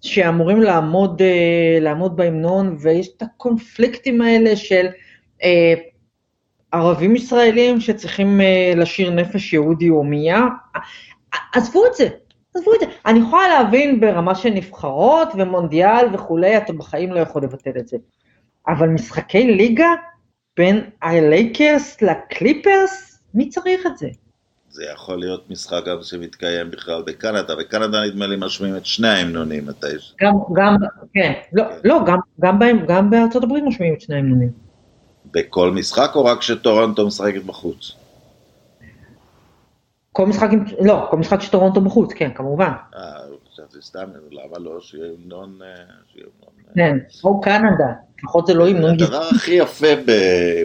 [0.00, 4.86] שאמורים לעמוד, אה, לעמוד בהמנון, ויש את הקונפליקטים האלה של
[5.42, 5.74] אה,
[6.72, 10.42] ערבים ישראלים שצריכים אה, לשיר נפש יהודי הומייה.
[11.54, 12.08] עזבו את זה,
[12.56, 12.86] עזבו את זה.
[13.06, 17.96] אני יכולה להבין ברמה של נבחרות ומונדיאל וכולי, אתה בחיים לא יכול לבטל את זה.
[18.68, 19.92] אבל משחקי ליגה
[20.56, 24.08] בין הלייקרס לקליפרס, מי צריך את זה?
[24.70, 29.66] זה יכול להיות משחק גם שמתקיים בכלל בקנדה, בקנדה נדמה לי משמיעים את שני ההמנונים
[29.66, 30.16] מתישהו.
[30.20, 30.76] גם, גם,
[31.12, 31.78] כן, לא, כן.
[31.84, 34.50] לא גם, גם, בהם, גם בארצות הברית משמיעים את שני ההמנונים.
[35.32, 37.92] בכל משחק או רק כשטורונטו משחקת בחוץ?
[40.12, 40.48] כל משחק,
[40.80, 42.72] לא, כל משחק שטורונטו בחוץ, כן, כמובן.
[42.96, 43.00] אה,
[43.52, 45.58] חשבתי סתם, למה לא, שיהיה המנון...
[45.62, 45.84] אה, אה,
[46.74, 48.90] כן, או קנדה, לפחות זה לא המנון.
[48.90, 49.86] הדבר הכי יפה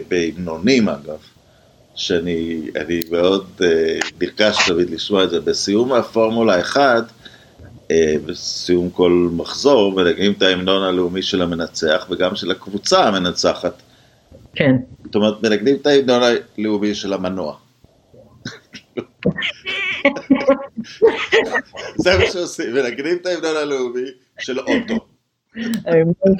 [0.08, 1.18] בהמנונים, אגב,
[1.94, 2.70] שאני
[3.10, 3.46] מאוד
[4.20, 7.04] נרגש תמיד לשמוע את זה, בסיום הפורמולה 1,
[8.26, 13.82] בסיום כל מחזור, מנגנים את ההמנון הלאומי של המנצח וגם של הקבוצה המנצחת.
[14.54, 14.76] כן.
[15.04, 16.22] זאת אומרת, מנגנים את ההמנון
[16.58, 17.56] הלאומי של המנוע.
[21.96, 25.11] זה מה שעושים, מנגנים את ההמנון הלאומי של אוטו.
[25.86, 26.34] ההמנון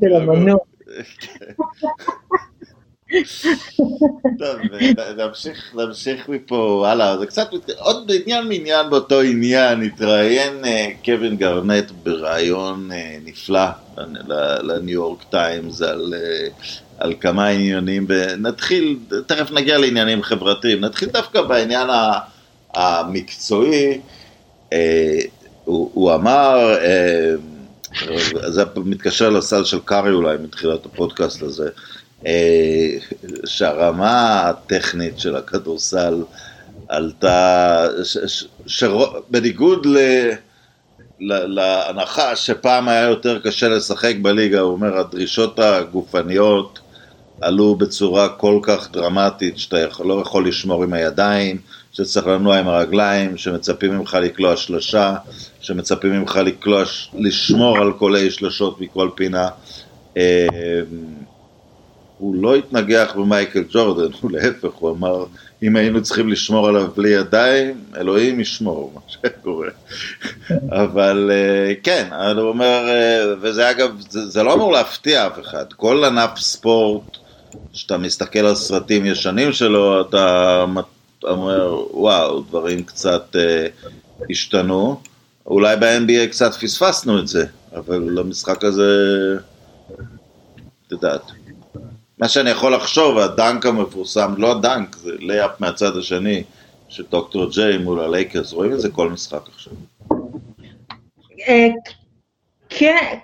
[0.00, 0.58] של המנוע.
[4.38, 4.56] טוב,
[5.16, 10.64] נמשיך, נמשיך מפה הלאה, זה קצת, עוד עניין מעניין באותו עניין, התראיין
[11.04, 12.90] קווין גרנט בריאיון
[13.24, 13.66] נפלא
[14.62, 16.14] לניו יורק טיימס על,
[16.98, 21.88] על כמה עניינים, ונתחיל, תכף נגיע לעניינים חברתיים, נתחיל דווקא בעניין
[22.74, 24.00] המקצועי,
[25.70, 26.76] הוא, הוא אמר,
[28.48, 31.68] זה מתקשר לסל של קארי אולי מתחילת הפודקאסט הזה,
[32.26, 32.90] אה,
[33.44, 36.22] שהרמה הטכנית של הכדורסל
[36.88, 37.86] עלתה,
[39.30, 39.98] בניגוד ל...
[41.22, 46.78] להנחה שפעם היה יותר קשה לשחק בליגה, הוא אומר הדרישות הגופניות
[47.40, 51.56] עלו בצורה כל כך דרמטית שאתה לא יכול לשמור עם הידיים,
[51.92, 55.14] שצריך לנוע עם הרגליים, שמצפים ממך לקלוע שלושה,
[55.60, 56.82] שמצפים ממך לקלוע,
[57.14, 59.48] לשמור על קולי שלושות מכל פינה.
[60.16, 60.46] אה,
[62.18, 65.24] הוא לא התנגח במייקל ג'ורדן, הוא להפך, הוא אמר,
[65.62, 69.68] אם היינו צריכים לשמור עליו בלי ידיים, אלוהים ישמור, מה שקורה.
[70.70, 75.72] אבל אה, כן, הוא אומר, אה, וזה אגב, זה, זה לא אמור להפתיע אף אחד,
[75.72, 77.16] כל ענף ספורט,
[77.72, 80.64] כשאתה מסתכל על סרטים ישנים שלו, אתה
[81.24, 83.90] אומר, וואו, דברים קצת אה,
[84.30, 85.00] השתנו.
[85.46, 88.92] אולי ב-NBA קצת פספסנו את זה, אבל למשחק הזה,
[90.86, 91.22] את יודעת.
[92.18, 96.42] מה שאני יכול לחשוב, ה dunk המפורסם, לא ה dunk, זה layup מהצד השני,
[96.88, 99.72] של דוקטור ג'יי מול הלייקרס, רואים את זה כל משחק עכשיו.
[101.48, 101.68] אה,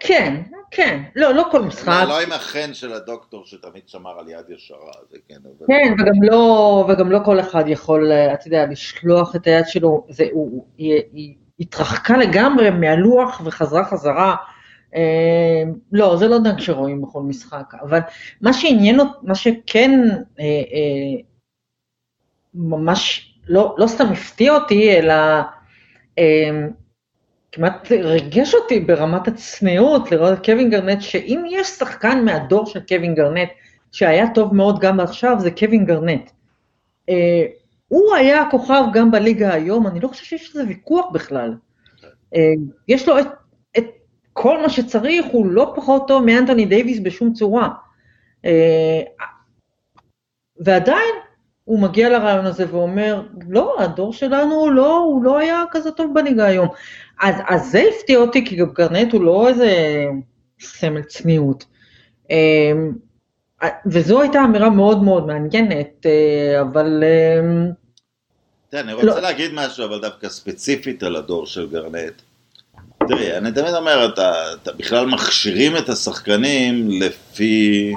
[0.01, 2.05] כן, כן, לא, לא כל משחק.
[2.09, 5.35] לא עם החן של הדוקטור שתמיד שמר על יד ישרה, זה כן.
[5.67, 10.25] כן, וגם לא, וגם לא כל אחד יכול, אתה יודע, לשלוח את היד שלו, זה,
[10.33, 14.37] הוא, היא, היא התרחקה לגמרי מהלוח וחזרה חזרה.
[14.95, 17.99] אה, לא, זה לא דנק שרואים בכל משחק, אבל
[18.41, 19.91] מה שעניין, מה שכן
[20.41, 21.23] אה, אה,
[22.55, 25.15] ממש לא, לא סתם הפתיע אותי, אלא
[26.19, 26.51] אה,
[27.57, 33.15] כמעט ריגש אותי ברמת הצניעות לראות את קווין גרנט, שאם יש שחקן מהדור של קווין
[33.15, 33.49] גרנט
[33.93, 36.31] שהיה טוב מאוד גם עכשיו, זה קווין גרנט.
[37.09, 37.47] אה,
[37.89, 41.55] הוא היה הכוכב גם בליגה היום, אני לא חושב שיש לזה ויכוח בכלל.
[42.35, 42.41] אה,
[42.89, 43.27] יש לו את,
[43.79, 43.87] את
[44.33, 47.69] כל מה שצריך, הוא לא פחות טוב מאנטוני דייוויס בשום צורה.
[48.45, 49.01] אה,
[50.61, 51.15] ועדיין
[51.67, 56.47] הוא מגיע לרעיון הזה ואומר, לא, הדור שלנו לא, הוא לא היה כזה טוב בליגה
[56.47, 56.69] היום.
[57.21, 59.71] אז, אז זה הפתיע אותי, כי גם גרנט הוא לא איזה
[60.61, 61.65] סמל צניעות.
[62.31, 62.93] אמ,
[63.87, 67.05] וזו הייתה אמירה מאוד מאוד מעניינת, אה, אבל...
[67.05, 67.71] אמ,
[68.69, 69.21] תראה, אני רוצה לא...
[69.21, 72.23] להגיד משהו, אבל דווקא ספציפית על הדור של גרנט.
[73.09, 77.95] תראי, אני תמיד אומר, אתה, אתה בכלל מכשירים את השחקנים לפי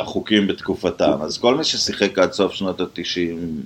[0.00, 1.22] החוקים בתקופתם.
[1.22, 3.62] אז כל מי ששיחק עד סוף שנות התשעים,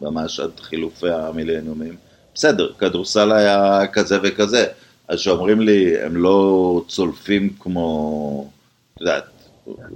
[0.00, 1.96] ממש עד חילופי המילניומים,
[2.34, 4.66] בסדר, כדורסל היה כזה וכזה.
[5.08, 8.50] אז שאומרים לי, הם לא צולפים כמו,
[8.94, 9.24] את יודעת,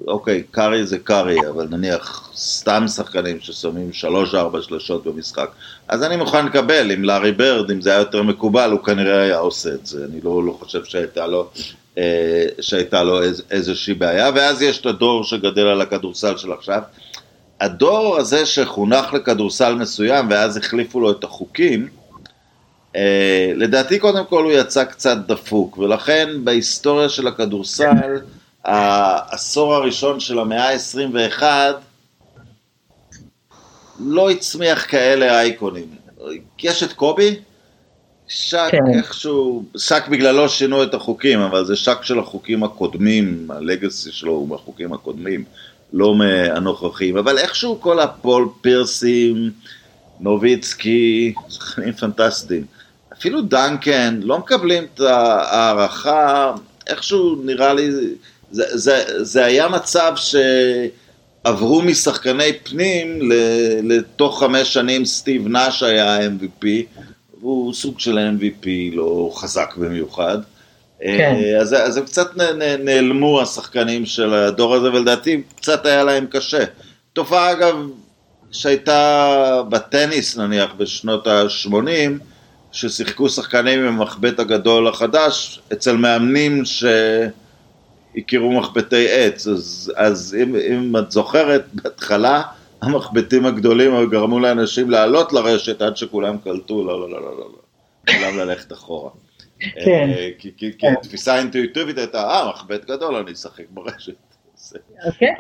[0.07, 5.51] אוקיי, קארי זה קארי, אבל נניח סתם שחקנים ששמים שלוש-ארבע שלושות במשחק,
[5.89, 9.39] אז אני מוכן לקבל, אם לארי ברד, אם זה היה יותר מקובל, הוא כנראה היה
[9.39, 11.51] עושה את זה, אני לא, לא חושב שהייתה לו,
[12.61, 16.83] שהייתה לו איז, איזושהי בעיה, ואז יש את הדור שגדל על הכדורסל של עכשיו.
[17.61, 21.89] הדור הזה שחונך לכדורסל מסוים, ואז החליפו לו את החוקים,
[22.97, 28.19] אה, לדעתי קודם כל הוא יצא קצת דפוק, ולכן בהיסטוריה של הכדורסל,
[28.65, 31.43] העשור הראשון של המאה ה-21
[34.01, 35.87] לא הצמיח כאלה אייקונים.
[36.63, 37.37] יש את קובי,
[38.29, 38.99] שק כן.
[38.99, 44.49] איכשהו, שק בגללו שינו את החוקים, אבל זה שק של החוקים הקודמים, הלגסי שלו הוא
[44.49, 45.45] מהחוקים הקודמים,
[45.93, 49.51] לא מהנוכחים, אבל איכשהו כל הפול פירסים,
[50.21, 52.65] נוביצקי, שחקנים פנטסטיים.
[53.13, 56.53] אפילו דנקן, לא מקבלים את ההערכה,
[56.87, 57.91] איכשהו נראה לי,
[58.51, 63.19] זה, זה, זה היה מצב שעברו משחקני פנים
[63.83, 66.67] לתוך חמש שנים סטיב נאש היה MVP,
[67.45, 70.39] והוא סוג של MVP לא חזק במיוחד.
[71.01, 71.35] כן.
[71.37, 72.31] אה, אז, אז הם קצת
[72.79, 76.65] נעלמו השחקנים של הדור הזה, ולדעתי קצת היה להם קשה.
[77.13, 77.77] תופעה אגב
[78.53, 82.11] שהייתה בטניס נניח בשנות ה-80,
[82.73, 86.63] ששיחקו שחקנים עם המחבט הגדול החדש, אצל מאמנים
[88.15, 92.43] שהכירו מחבטי עץ, אז, אז אם, אם את זוכרת, בהתחלה
[92.85, 97.49] המחבטים הגדולים גרמו לאנשים לעלות לרשת עד שכולם קלטו, לא, לא, לא, לא, לא,
[98.07, 99.11] כולם ללכת אחורה.
[99.61, 100.11] כן.
[100.17, 104.15] אה, כי, כי התפיסה האינטואיטיבית הייתה, אה, מחבט גדול, אני אשחק ברשת.
[105.07, 105.35] אוקיי,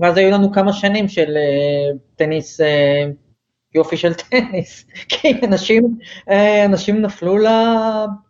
[0.00, 3.04] ואז היו לנו כמה שנים של אה, טניס אה,
[3.74, 5.98] יופי של טניס, כי אנשים,
[6.64, 7.36] אנשים נפלו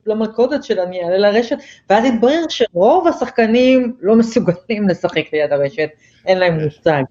[0.06, 1.56] למלכודת של אני אעלה לרשת,
[1.90, 5.88] ואז התברר שרוב השחקנים לא מסוגלים לשחק ליד הרשת,
[6.26, 7.02] אין להם מושג.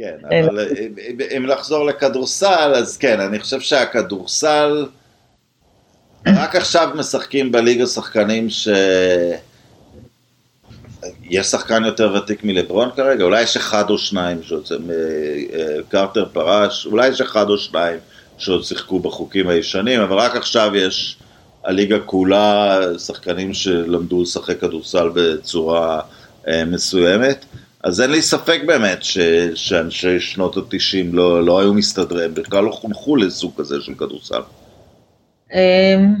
[0.00, 0.68] כן, אבל
[1.36, 4.86] אם לחזור לכדורסל, אז כן, אני חושב שהכדורסל,
[6.26, 8.68] רק עכשיו משחקים בליגה שחקנים ש...
[11.30, 13.24] יש שחקן יותר ותיק מלברון כרגע?
[13.24, 17.98] אולי יש אחד או שניים שיוצא, אה, קרטר פרש, אולי יש אחד או שניים
[18.38, 21.16] שעוד שיחקו בחוקים הישנים, אבל רק עכשיו יש
[21.64, 26.00] הליגה כולה שחקנים שלמדו לשחק כדורסל בצורה
[26.48, 27.44] אה, מסוימת.
[27.84, 29.18] אז אין לי ספק באמת ש,
[29.54, 34.40] שאנשי שנות התשעים לא, לא היו מסתדרים, בכלל לא חונכו לסוג כזה של כדורסל.
[35.52, 36.14] אמ,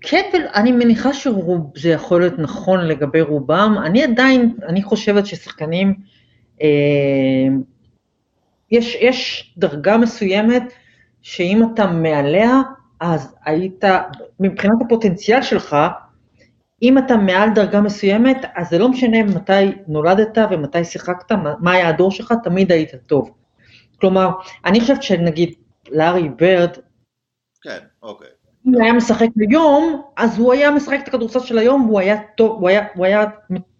[0.00, 3.76] כן, אני מניחה שזה יכול להיות נכון לגבי רובם.
[3.84, 5.94] אני עדיין, אני חושבת ששחקנים,
[6.62, 6.68] אה,
[8.70, 10.62] יש, יש דרגה מסוימת
[11.22, 12.60] שאם אתה מעליה,
[13.00, 13.84] אז היית,
[14.40, 15.76] מבחינת הפוטנציאל שלך,
[16.82, 21.88] אם אתה מעל דרגה מסוימת, אז זה לא משנה מתי נולדת ומתי שיחקת, מה היה
[21.88, 23.30] הדור שלך, תמיד היית טוב.
[24.00, 24.30] כלומר,
[24.64, 25.54] אני חושבת שנגיד
[25.90, 26.76] לארי ברד,
[27.62, 28.28] כן, אוקיי.
[28.66, 32.16] אם הוא היה משחק היום, אז הוא היה משחק את הכדורסל של היום, והוא היה
[32.36, 33.24] טוב, הוא היה, הוא היה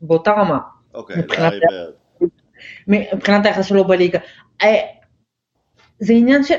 [0.01, 0.59] באותה רמה.
[0.95, 2.29] אוקיי, לארי ברד.
[2.89, 4.19] מבחינת היחס שלו בליגה.
[4.63, 4.81] אה,
[5.99, 6.55] זה עניין של,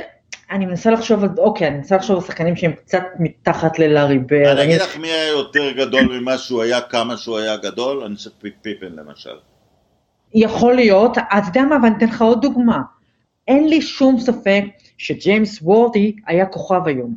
[0.52, 4.58] אני מנסה לחשוב על, אוקיי, אני מנסה לחשוב על שחקנים שהם קצת מתחת ללארי ברד.
[4.58, 8.16] אני אגיד לך מי היה יותר גדול ממה שהוא היה, כמה שהוא היה גדול, אני
[8.16, 8.30] חושב
[8.62, 9.36] פיפן למשל.
[10.34, 12.82] יכול להיות, אז אתה יודע מה, ואני אתן לך עוד דוגמה.
[13.48, 14.64] אין לי שום ספק
[14.98, 17.16] שג'יימס וורדי היה כוכב היום.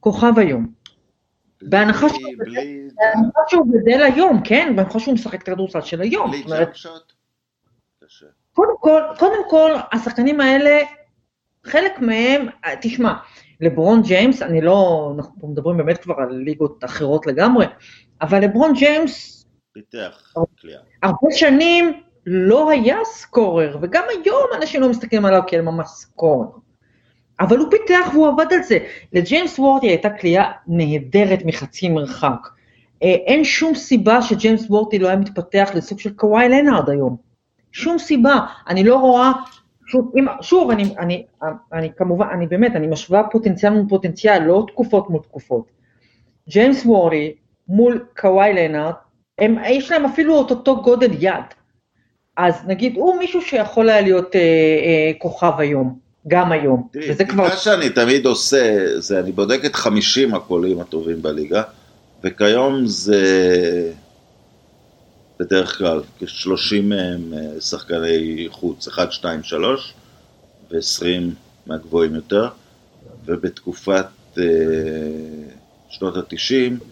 [0.00, 0.66] כוכב היום.
[1.62, 2.06] בהנחה
[3.48, 4.72] שהוא גדל היום, כן?
[4.76, 6.30] בהנחה שהוא משחק את הכדורסל של היום.
[6.30, 6.64] בלי?
[8.52, 10.80] קודם כל, קודם כל, השחקנים האלה
[11.64, 12.46] חלק מהם,
[12.80, 13.12] תשמע,
[13.60, 17.66] לברון ג'יימס, אני לא, אנחנו מדברים באמת כבר על ליגות אחרות לגמרי,
[18.22, 20.82] אבל לברון ג'יימס, פיתח קליעה.
[21.02, 26.46] הרבה שנים לא היה scorer, וגם היום אנשים לא מסתכלים עליו כאל ממש סקורר.
[27.40, 28.78] אבל הוא פיתח והוא עבד על זה.
[29.12, 32.48] לג'יימס וורדי הייתה קליעה נהדרת מחצי מרחק.
[33.02, 37.16] אה, אין שום סיבה שג'יימס וורדי לא היה מתפתח לסוג של קוואי לנארד היום.
[37.72, 38.38] שום סיבה.
[38.68, 39.32] אני לא רואה
[39.86, 41.24] שוב, אם, שוב אני, אני,
[41.72, 45.64] אני כמובן, אני באמת, אני משווה פוטנציאל מול פוטנציאל, לא תקופות מול תקופות.
[46.48, 47.32] ג'יימס וורי
[47.68, 48.92] מול קוואי לנארד,
[49.68, 51.44] יש להם אפילו את אותו גודל יד.
[52.36, 56.88] אז נגיד, הוא מישהו שיכול היה להיות אה, אה, כוכב היום, גם היום.
[56.92, 57.44] תראי, כבר...
[57.44, 61.62] מה שאני תמיד עושה, זה אני בודק את 50 הקולים הטובים בליגה,
[62.24, 63.22] וכיום זה
[65.42, 69.92] בדרך כלל כ-30 מהם אה, שחקני חוץ, 1, 2, 3
[70.70, 71.04] ו-20
[71.66, 72.48] מהגבוהים יותר,
[73.24, 74.06] ובתקופת
[74.38, 74.44] אה,
[75.88, 76.84] שנות ה-90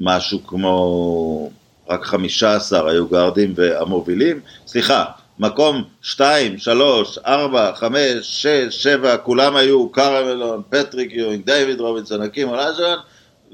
[0.00, 1.50] משהו כמו
[1.88, 5.04] רק 15 היו גארדים והמובילים, סליחה,
[5.38, 12.48] מקום 2, 3, 4, 5, 6, 7, כולם היו קרמלון, פטריק יואינג, דיוויד רובינסון, הקים
[12.48, 12.96] אולאז'ן,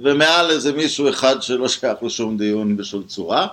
[0.05, 3.47] ומעל איזה מישהו אחד שלא שייך לשום דיון בשום צורה.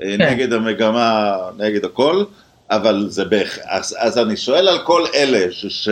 [0.00, 0.30] אה, כן.
[0.30, 2.24] נגד המגמה, נגד הכל,
[2.70, 5.88] אבל זה בערך, אז, אז אני שואל על כל אלה, ש, ש...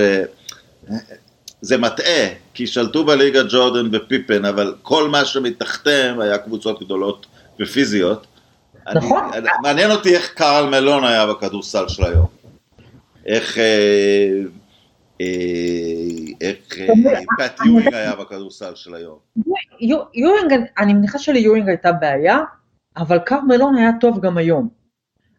[1.60, 7.26] זה מטעה, כי שלטו בליגה ג'ורדן ופיפן, אבל כל מה שמתחתיהם היה קבוצות גדולות
[7.60, 8.26] ופיזיות.
[8.94, 9.30] נכון.
[9.34, 12.26] אני, מעניין אותי איך קארל מלון היה בכדורסל של היום.
[13.26, 14.28] איך, אה,
[15.20, 15.26] אה,
[16.40, 16.76] איך
[17.38, 19.18] פט יואינג היה בכדורסל של היום.
[20.14, 22.38] יואינג, אני מניחה שליואינג הייתה בעיה,
[22.96, 24.68] אבל קרמלון היה טוב גם היום.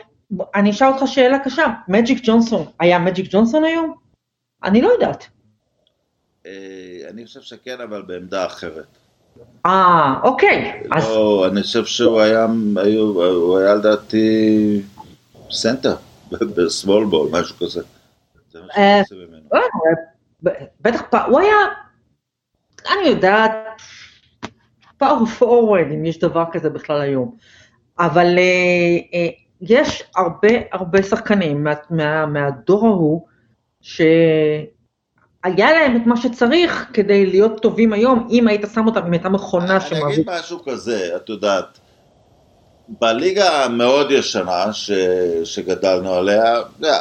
[0.55, 3.93] אני אשאל אותך שאלה קשה, מג'יק ג'ונסון, היה מג'יק ג'ונסון היום?
[4.63, 5.25] אני לא יודעת.
[6.45, 6.51] אה,
[7.09, 8.85] אני חושב שכן, אבל בעמדה אחרת.
[9.65, 10.83] אה, אוקיי.
[10.91, 14.81] אז לא, אני חושב שהוא היה, היו- הוא היה לדעתי
[15.51, 15.95] סנטר,
[16.57, 17.81] ב small ball, משהו כזה.
[18.77, 19.01] אה.
[19.53, 19.59] אה,
[20.81, 21.55] בטח הוא היה,
[22.93, 23.51] אני יודעת,
[24.97, 27.35] power forward, אם יש דבר כזה בכלל היום.
[27.99, 28.27] אבל
[29.67, 33.27] יש הרבה הרבה שחקנים מה, מה, מהדור ההוא,
[33.81, 34.05] שהיה
[35.43, 39.75] להם את מה שצריך כדי להיות טובים היום, אם היית שם אותם, אם הייתה מכונה
[39.75, 40.07] אני שמעביר.
[40.13, 41.79] אגיד משהו כזה, את יודעת,
[42.87, 44.91] בליגה המאוד ישנה ש,
[45.43, 46.55] שגדלנו עליה,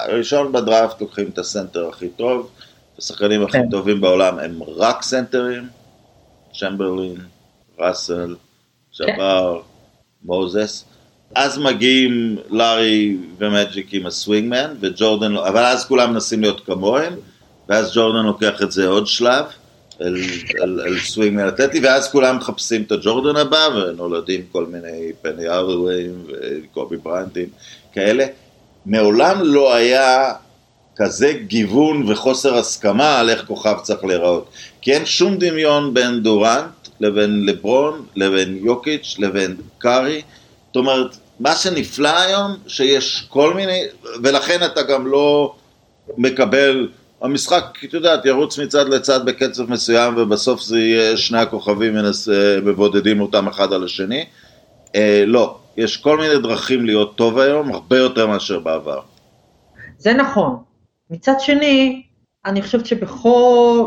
[0.09, 2.51] ראשון בדראפט לוקחים את הסנטר הכי טוב,
[2.99, 3.71] השחקנים הכי כן.
[3.71, 5.69] טובים בעולם הם רק סנטרים,
[6.61, 7.17] צ'מברלין,
[7.79, 8.37] ראסל,
[9.01, 9.61] ג'בר,
[10.23, 10.85] מוזס,
[11.35, 17.13] אז מגיעים לארי ומג'יק עם ה swingman, וג'ורדן, אבל אז כולם מנסים להיות כמוהם,
[17.69, 19.45] ואז ג'ורדן לוקח את זה עוד שלב,
[20.01, 20.17] אל,
[20.63, 26.25] אל, אל סווינגמן אתלטי, ואז כולם מחפשים את הג'ורדן הבא, ונולדים כל מיני פני ארוויים
[26.29, 27.49] וקובי בריינטים
[27.93, 28.27] כאלה.
[28.87, 30.33] מעולם לא היה
[30.97, 34.51] כזה גיוון וחוסר הסכמה על איך כוכב צריך להיראות.
[34.81, 40.23] כי אין שום דמיון בין דורנט לבין לברון, לבין יוקיץ', לבין קארי.
[40.73, 43.83] זאת אומרת, מה שנפלא היום, שיש כל מיני,
[44.23, 45.55] ולכן אתה גם לא
[46.19, 46.89] מקבל,
[47.23, 52.29] המשחק, את יודעת, ירוץ מצד לצד בקצב מסוים, ובסוף זה יהיה שני הכוכבים מנס,
[52.65, 54.25] מבודדים אותם אחד על השני.
[54.95, 59.01] אה, לא, יש כל מיני דרכים להיות טוב היום, הרבה יותר מאשר בעבר.
[59.99, 60.57] זה נכון.
[61.11, 62.03] מצד שני,
[62.45, 63.87] אני חושבת שבכל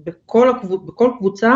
[0.00, 0.52] בכל,
[0.86, 1.54] בכל קבוצה,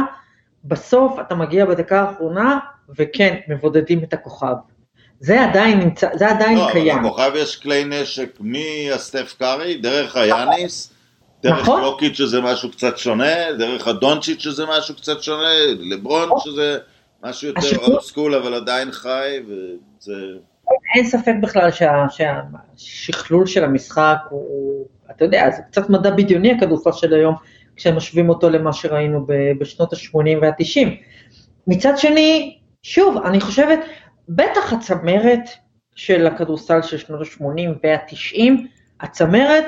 [0.65, 2.59] בסוף אתה מגיע בדקה האחרונה,
[2.99, 4.55] וכן, מבודדים את הכוכב.
[5.21, 6.99] זה עדיין נמצא, זה עדיין לא, אבל קיים.
[7.05, 10.93] לכוכב יש כלי נשק מהסטף קארי, דרך היאניס,
[11.43, 11.83] דרך נכון.
[11.83, 16.39] יוקיץ' שזה משהו קצת שונה, דרך הדונצ'יץ' שזה משהו קצת שונה, לברון נכון.
[16.45, 16.79] שזה
[17.23, 20.13] משהו יותר השיקול- אולד סקול אבל עדיין חי, וזה...
[20.95, 22.07] אין ספק בכלל שה-
[22.77, 27.35] שהשכלול של המשחק הוא, אתה יודע, זה קצת מדע בדיוני הכדורסל של היום,
[27.77, 29.27] כשמשווים אותו למה שראינו
[29.61, 30.89] בשנות ה-80 וה-90.
[31.67, 33.79] מצד שני, שוב, אני חושבת,
[34.29, 35.49] בטח הצמרת
[35.95, 37.45] של הכדורסל של שנות ה-80
[37.83, 38.53] וה-90,
[39.01, 39.65] הצמרת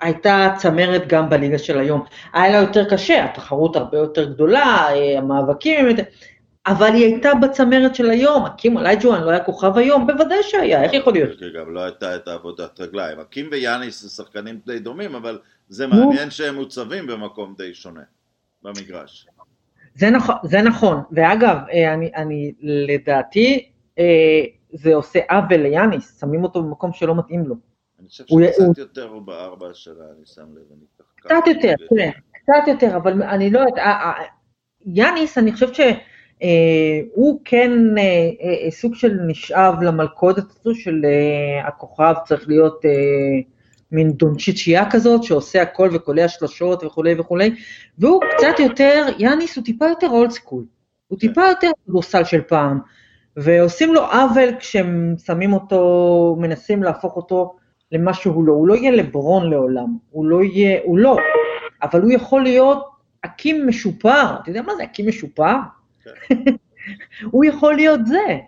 [0.00, 2.04] הייתה צמרת גם בליגה של היום.
[2.32, 5.86] היה לה יותר קשה, התחרות הרבה יותר גדולה, אה, המאבקים.
[6.66, 10.92] אבל היא הייתה בצמרת של היום, הקים אלייג'ואן לא היה כוכב היום, בוודאי שהיה, איך
[10.92, 11.40] יכול להיות?
[11.54, 13.20] גם לא הייתה את העבודת רגליים.
[13.20, 15.38] אקים ויאניס זה שחקנים די דומים, אבל
[15.68, 15.86] זה.
[15.86, 18.02] מעניין שהם מוצבים במקום די שונה
[18.62, 19.26] במגרש.
[19.96, 23.68] זה נכון, זה נכון, ואגב, אה, אני, אני לדעתי,
[23.98, 27.54] אה, זה עושה עוול ליאניס, שמים אותו במקום שלא מתאים לו.
[28.00, 28.32] אני חושב שקצת
[28.64, 30.62] הוא- יותר הוא בארבע שלה, אני שם לב.
[30.70, 30.80] אני
[31.16, 31.74] קצת יותר.
[31.96, 34.16] כן, קצת יותר, אבל אני לא יודעת,
[34.86, 38.02] יאניס, אני חושבת שהוא כן אה,
[38.64, 41.02] אה, סוג של נשאב למלכודת הזו של
[41.64, 42.80] הכוכב צריך להיות
[43.92, 47.54] מין דונצ'יצ'יה כזאת, שעושה הכל וקולע שלשות וכולי וכולי,
[47.98, 50.64] והוא קצת יותר, יאניס הוא טיפה יותר אולד סקול,
[51.08, 52.78] הוא טיפה יותר כדורסל של פעם,
[53.36, 57.56] ועושים לו עוול כשהם שמים אותו, מנסים להפוך אותו
[57.92, 61.16] למה שהוא לא, הוא לא יהיה לברון לעולם, הוא לא יהיה, הוא לא,
[61.82, 62.86] אבל הוא יכול להיות
[63.22, 65.54] אקים משופר, אתה יודע מה זה אקים משופר?
[67.32, 68.38] הוא יכול להיות זה,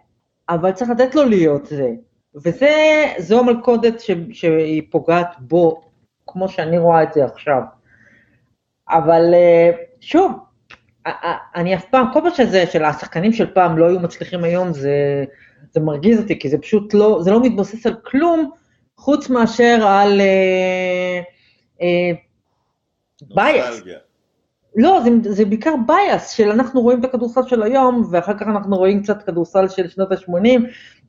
[0.48, 1.90] אבל צריך לתת לו להיות זה,
[2.34, 5.82] וזו המלכודת ש, שהיא פוגעת בו,
[6.26, 7.62] כמו שאני רואה את זה עכשיו.
[8.88, 9.70] אבל אה,
[10.00, 10.32] שוב,
[11.54, 15.24] אני אף פעם, כל פעם שזה, של השחקנים של פעם לא היו מצליחים היום, זה,
[15.70, 18.50] זה מרגיז אותי, כי זה פשוט לא, זה לא מתבסס על כלום,
[18.96, 21.20] חוץ מאשר על אה,
[21.82, 22.10] אה.
[23.68, 23.98] נוסטלגיה.
[24.76, 28.76] לא, זה, זה בעיקר bias של אנחנו רואים את הכדורסל של היום, ואחר כך אנחנו
[28.76, 30.60] רואים קצת כדורסל של שנות ה-80,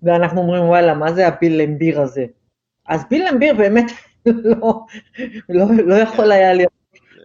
[0.03, 2.25] ואנחנו אומרים, וואלה, מה זה הביל למביר הזה?
[2.87, 3.91] אז ביל למביר באמת
[4.25, 4.85] לא,
[5.49, 6.71] לא, לא יכול היה להיות,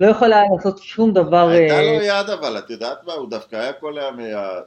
[0.01, 1.49] לא יכול היה לעשות שום דבר...
[1.49, 3.12] הייתה אה, לו יד אבל, את יודעת מה?
[3.12, 4.11] הוא דווקא היה קולע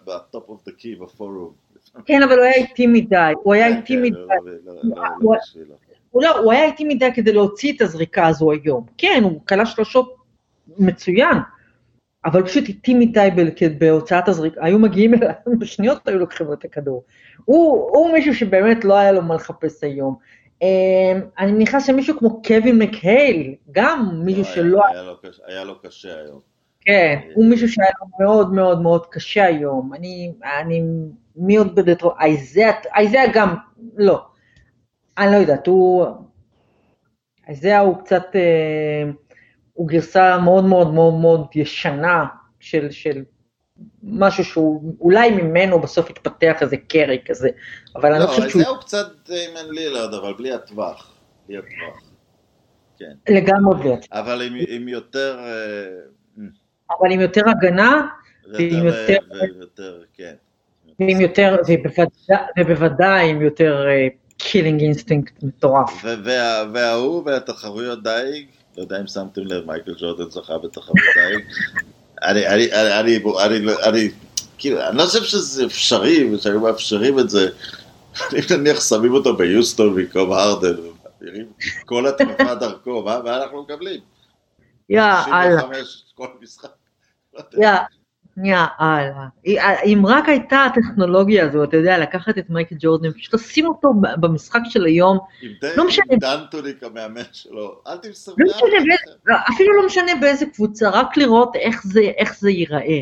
[0.05, 1.67] ב top of the key בפורום.
[2.05, 4.19] כן, אבל הוא היה איטי מדי, הוא היה איטי מדי.
[6.15, 8.85] לא, הוא היה איטי מדי כדי להוציא את הזריקה הזו היום.
[8.97, 10.15] כן, הוא קלע שלושות
[10.77, 11.37] מצוין,
[12.27, 13.29] אבל פשוט איטי מדי
[13.77, 14.61] בהוצאת הזריקה.
[14.65, 17.03] היו מגיעים אליו, בשניות היו לוקחים לו את הכדור.
[17.45, 20.15] הוא, הוא מישהו שבאמת לא היה לו מה לחפש היום.
[20.63, 20.67] אה,
[21.39, 24.85] אני מניחה שמישהו כמו קווין מקהייל, גם מישהו לא, שלא...
[24.85, 26.39] היה- היה לו קשה- היה לו קשה היום.
[26.81, 29.93] כן, הוא מישהו שהיה לו מאוד מאוד מאוד קשה היום.
[29.93, 30.83] אני, אני,
[31.35, 32.11] מי עוד בדטרו?
[32.95, 33.55] אייזאה גם,
[33.97, 34.21] לא.
[35.17, 36.05] אני לא יודעת, הוא...
[37.47, 39.11] אייזאה הוא קצת, אה,
[39.77, 42.25] הוא גרסה מאוד מאוד מאוד מאוד ישנה
[42.59, 43.23] של, של
[44.03, 47.49] משהו שהוא אולי ממנו בסוף יתפתח איזה קרי כזה,
[47.95, 48.61] אבל אני לא חושבת שהוא...
[48.61, 51.13] לא, זהו קצת דיימן לילארד, אבל בלי הטווח.
[51.47, 52.11] בלי הטווח.
[52.99, 53.11] כן.
[53.29, 54.07] לגמרי בלי הטווח.
[54.11, 55.39] אבל עם, עם יותר...
[55.39, 56.43] אה,
[56.99, 58.07] אבל עם יותר הגנה,
[58.53, 59.17] ועם יותר...
[59.55, 60.33] ויותר, כן.
[60.99, 63.85] ועם יותר, ובוודאי, ובוודאי עם יותר
[64.37, 66.03] killing instinct מטורף.
[66.03, 68.47] וה, וההוא והתחרויות דייג,
[68.77, 71.45] לא יודע אם שמתם לב, מייקל ג'ורדן זכה בתחרות דייג.
[72.23, 74.09] אני, אני, אני, אני, אני, אני,
[74.57, 77.49] כאילו, אני לא חושב שזה אפשרי, ושהיו מאפשרים את זה.
[78.33, 81.51] אם נניח שמים אותו ביוסטון במקום הרדן, ומעבירים
[81.85, 84.01] כל התקופה דרכו, מה, מה אנחנו מקבלים?
[84.89, 85.61] יא אללה.
[86.15, 86.69] כל משחק.
[87.61, 87.69] יא
[88.43, 89.27] יאללה.
[89.85, 94.59] אם רק הייתה הטכנולוגיה הזו, אתה יודע, לקחת את מייקל ג'ורדן, פשוט לשים אותו במשחק
[94.69, 95.17] של היום,
[95.77, 96.05] לא משנה.
[96.09, 98.95] עם ד'אנטוני כמאמן שלו, אל תמסרו לא משנה,
[99.49, 103.01] אפילו לא משנה באיזה קבוצה, רק לראות איך זה, ייראה.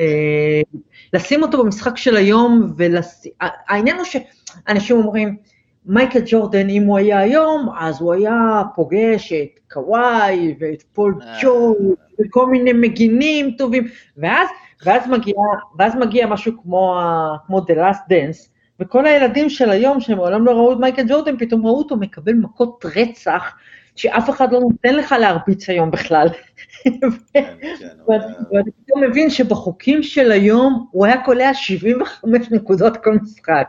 [0.00, 0.60] אה,
[1.12, 5.36] לשים אותו במשחק של היום, והעניין הוא שאנשים אומרים,
[5.86, 11.38] מייקל ג'ורדן, אם הוא היה היום, אז הוא היה פוגש את קוואי ואת פול אה.
[11.42, 11.76] ג'ו
[12.20, 14.48] וכל מיני מגינים טובים, ואז,
[14.84, 15.34] ואז, מגיע,
[15.78, 17.00] ואז מגיע משהו כמו,
[17.46, 18.48] כמו The Last Dance,
[18.80, 22.84] וכל הילדים של היום, שמעולם לא ראו את מייקל ג'ורדן, פתאום ראו אותו מקבל מכות
[22.96, 23.54] רצח,
[23.96, 26.28] שאף אחד לא נותן לך להרביץ היום בכלל.
[26.84, 26.90] כן,
[27.32, 27.54] כן,
[28.08, 33.68] ואתה פתאום מבין שבחוקים של היום הוא היה קולע 75 נקודות כל משחק.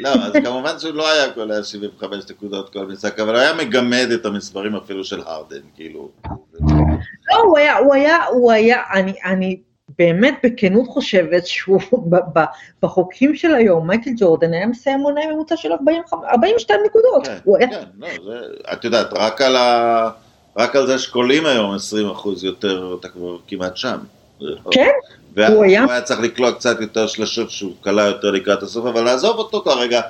[0.00, 4.08] לא, אז כמובן שהוא לא היה קולע 75 נקודות כל משחק, אבל הוא היה מגמד
[4.14, 6.10] את המספרים אפילו של הרדן, כאילו.
[7.30, 9.60] לא, הוא היה, הוא היה, הוא היה, אני, אני
[9.98, 11.80] באמת בכנות חושבת שהוא,
[12.82, 17.26] בחוקים של היום, מייקל ג'ורדן היה מסיים עונה ממוצע של 42 נקודות.
[17.26, 17.38] כן,
[17.70, 18.40] כן, לא, זה,
[18.72, 20.10] את יודעת, רק על ה...
[20.56, 23.98] רק על זה שקולים היום 20 אחוז יותר, אתה כבר כמעט שם.
[24.70, 24.90] כן,
[25.36, 25.84] הוא היה...
[25.88, 30.00] היה צריך לקלוע קצת יותר שלשות שהוא קלע יותר לקראת הסוף, אבל לעזוב אותו כרגע.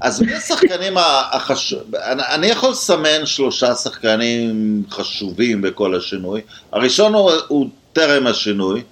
[0.00, 2.00] אז מי השחקנים החשובים?
[2.34, 6.40] אני יכול לסמן שלושה שחקנים חשובים בכל השינוי.
[6.72, 8.82] הראשון הוא, הוא טרם השינוי.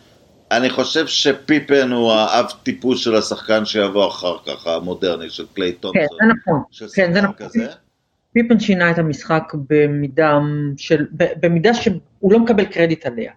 [0.51, 6.07] אני חושב שפיפן הוא האב טיפוס של השחקן שיבוא אחר כך, המודרני, של קליי תומפסון.
[6.21, 6.63] כן, זה נכון.
[6.95, 7.35] כן, זה נכון.
[7.37, 7.67] כזה.
[8.33, 10.39] פיפן שינה את המשחק במידה,
[10.77, 13.33] של, במידה שהוא לא מקבל קרדיט עליה.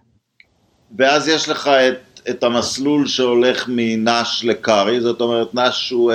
[0.98, 6.12] ואז יש לך את, את המסלול שהולך מנאש לקארי, זאת אומרת נאש הוא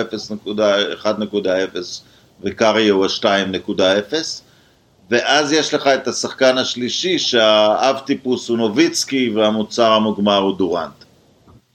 [1.03, 1.07] 1.0
[2.43, 4.13] וקארי הוא ה-2.0
[5.09, 11.05] ואז יש לך את השחקן השלישי שהאב טיפוס הוא נוביצקי והמוצר המוגמר הוא דורנט.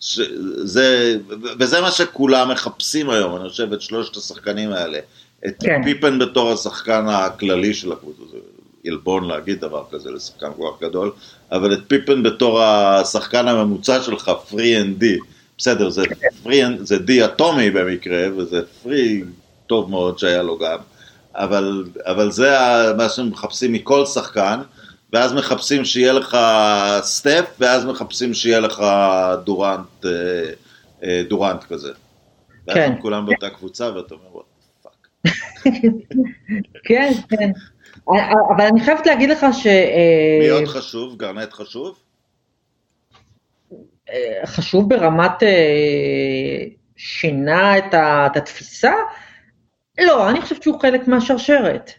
[0.01, 0.21] ש,
[0.57, 1.17] זה,
[1.59, 4.99] וזה מה שכולם מחפשים היום, אני חושב, את שלושת השחקנים האלה.
[5.47, 5.81] את כן.
[5.85, 8.23] פיפן בתור השחקן הכללי של הקבוצה,
[8.87, 11.13] עלבון להגיד דבר כזה לשחקן כל כך גדול,
[11.53, 15.19] אבל את פיפן בתור השחקן הממוצע שלך, three and D,
[15.59, 16.03] בסדר, זה
[16.43, 19.25] three, זה D אטומי במקרה, וזה three
[19.67, 20.79] טוב מאוד שהיה לו גם,
[21.35, 22.51] אבל, אבל זה
[22.97, 24.61] מה שמחפשים מכל שחקן,
[25.13, 26.39] ואז מחפשים שיהיה לך
[27.01, 28.85] סטף, ואז מחפשים שיהיה לך
[29.45, 30.11] דורנט, אה,
[31.03, 31.93] אה, דורנט כזה.
[32.67, 32.93] ואז כן.
[32.93, 34.45] הם כולם באותה קבוצה, ואתה אומר, what the
[34.83, 35.09] fuck.
[36.89, 37.51] כן, כן.
[38.57, 39.67] אבל אני חייבת להגיד לך ש...
[40.41, 41.17] מי עוד חשוב?
[41.17, 41.99] גרנט חשוב?
[44.11, 46.65] אה, חשוב ברמת אה,
[46.97, 48.93] שינה את, ה, את התפיסה?
[50.01, 51.91] לא, אני חושבת שהוא חלק מהשרשרת.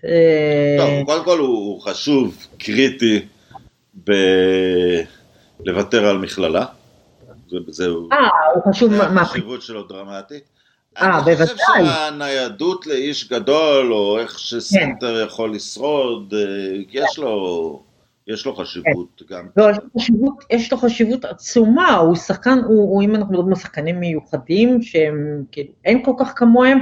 [0.78, 3.26] טוב, אה, קודם כל הוא חשוב, קריטי,
[4.04, 4.12] ב...
[5.66, 6.66] לוותר על מכללה.
[7.68, 8.10] זהו.
[8.12, 8.18] אה,
[8.56, 9.22] הוא חשוב מה...
[9.22, 10.44] החשיבות שלו דרמטית.
[10.98, 11.44] אה, בוודאי.
[11.44, 15.28] אני חושב שהניידות לאיש גדול, או איך שסנטר כן.
[15.28, 17.84] יכול לשרוד, אה, יש לו...
[18.28, 19.36] יש לו חשיבות כן.
[19.36, 19.48] גם.
[19.58, 23.54] לא, יש לו חשיבות, יש לו חשיבות עצומה, הוא שחקן, הוא, הוא אם אנחנו מדברים
[23.54, 26.80] על שחקנים מיוחדים, שהם כאילו, אין כל כך כמוהם,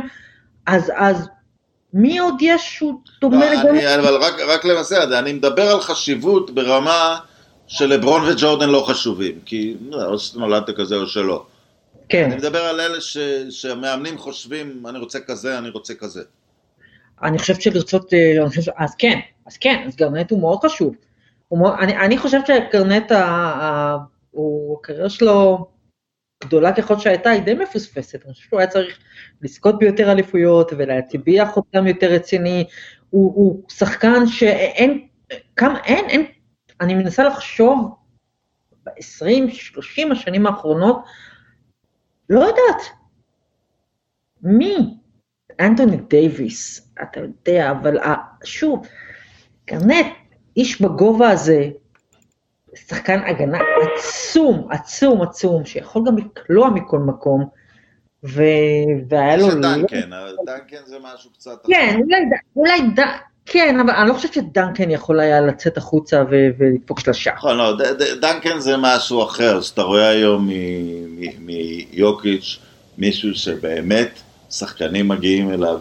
[0.65, 1.27] אז, אז
[1.93, 3.95] מי עוד יש שהוא דומה לא, לגמרי?
[3.95, 7.17] אבל רק, רק למעשה, אני מדבר על חשיבות ברמה
[7.67, 11.45] שלברון וג'ורדן לא חשובים, כי לא, או שנולדת כזה או שלא.
[12.09, 12.23] כן.
[12.23, 13.17] אני מדבר על אלה ש,
[13.49, 16.23] שהמאמנים חושבים, אני רוצה כזה, אני רוצה כזה.
[17.23, 20.95] אני חושבת שלרצות, אה, אני חושב, אז כן, אז כן, אז גרנט הוא מאוד חשוב.
[21.47, 23.11] הוא מאוד, אני, אני חושבת שגרנט,
[24.33, 25.67] הקריירה שלו
[26.43, 28.25] גדולה ככל שהייתה, היא די מפוספסת.
[28.25, 28.99] אני חושבת שהוא היה צריך
[29.41, 32.65] לזכות ביותר אליפויות ולהטביע חותם יותר רציני.
[33.09, 35.07] הוא, הוא שחקן שאין,
[35.55, 36.25] כמה, אין, אין,
[36.81, 37.95] אני מנסה לחשוב
[38.85, 41.03] ב-20-30 השנים האחרונות,
[42.29, 42.85] לא יודעת.
[44.41, 44.97] מי?
[45.59, 47.97] אנטוני דייוויס, אתה יודע, אבל
[48.43, 48.87] שוב,
[49.67, 50.05] גרנט,
[50.57, 51.69] איש בגובה הזה,
[52.75, 57.49] שחקן הגנה עצום, עצום, עצום, שיכול גם לקלוע מכל מקום,
[58.23, 58.43] ו...
[59.09, 59.47] והיה לו...
[59.47, 61.65] יש את דנקן, אבל דנקן זה משהו קצת...
[61.67, 62.17] כן, אולי,
[62.55, 62.99] אולי ד...
[63.45, 66.23] כן, אבל אני לא חושבת שדנקן יכול היה לצאת החוצה.
[66.29, 67.31] ולדפוק שלושה.
[67.33, 67.73] נכון, לא.
[68.21, 70.49] דנקן זה משהו אחר, שאתה רואה היום
[71.39, 72.57] מיוקיץ',
[72.97, 75.79] מישהו שבאמת שחקנים מגיעים אליו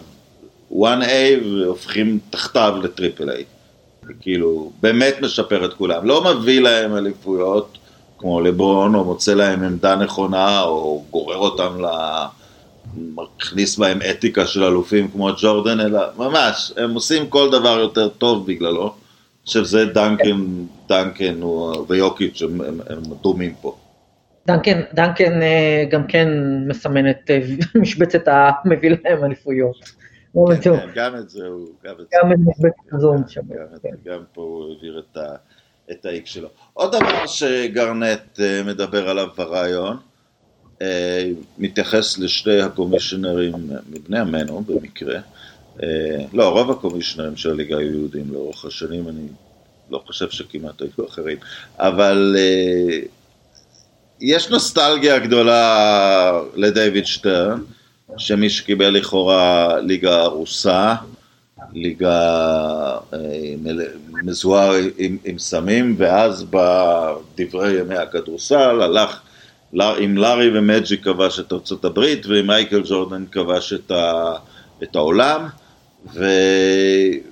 [0.73, 3.45] 1A והופכים תחתיו לטריפל איי.
[4.21, 6.07] כאילו, באמת משפר את כולם.
[6.07, 7.79] לא מביא להם אליפויות
[8.19, 11.87] כמו לברון, או מוצא להם עמדה נכונה, או גורר אותם ל...
[13.15, 18.47] מכניס בהם אתיקה של אלופים כמו ג'ורדן, אלא ממש, הם עושים כל דבר יותר טוב
[18.47, 18.95] בגללו.
[19.49, 20.47] שזה דנקן,
[20.89, 21.41] דנקן
[21.89, 23.77] ויוקיץ' הם, הם, הם דומים פה.
[24.49, 26.29] דנקן, דנקן אה, גם כן
[26.67, 27.41] מסמן את אה,
[27.83, 29.77] משבצת המביא להם אליפויות.
[30.35, 33.57] כן, כן, גם את זה הוא, גם את גם את משבצת הזו הוא משמר.
[34.05, 35.03] גם פה הוא העביר
[35.91, 36.49] את, האיקס שלו.
[36.73, 39.97] עוד דבר שגרנט אה, מדבר עליו בריאיון,
[41.59, 43.53] מתייחס לשתי הקומישיונרים
[43.91, 45.21] מבני עמנו במקרה.
[46.33, 49.27] לא, רוב הקומישיונרים של הליגה היו יהודים לאורך השנים, אני
[49.91, 51.37] לא חושב שכמעט היו אחרים,
[51.79, 52.37] אבל
[54.21, 57.61] יש נוסטלגיה גדולה לדייוויד שטרן,
[58.17, 60.95] שמי שקיבל לכאורה ליגה ארוסה,
[61.73, 62.19] ליגה
[63.15, 63.19] אה,
[64.25, 69.21] מזוהה עם, עם סמים, ואז בדברי ימי הכדורסל הלך
[69.73, 74.33] עם לארי ומג'י כבש את ארצות הברית, ועם מייקל ג'ורדן כבש את, ה,
[74.83, 75.47] את העולם,
[76.15, 76.25] ו,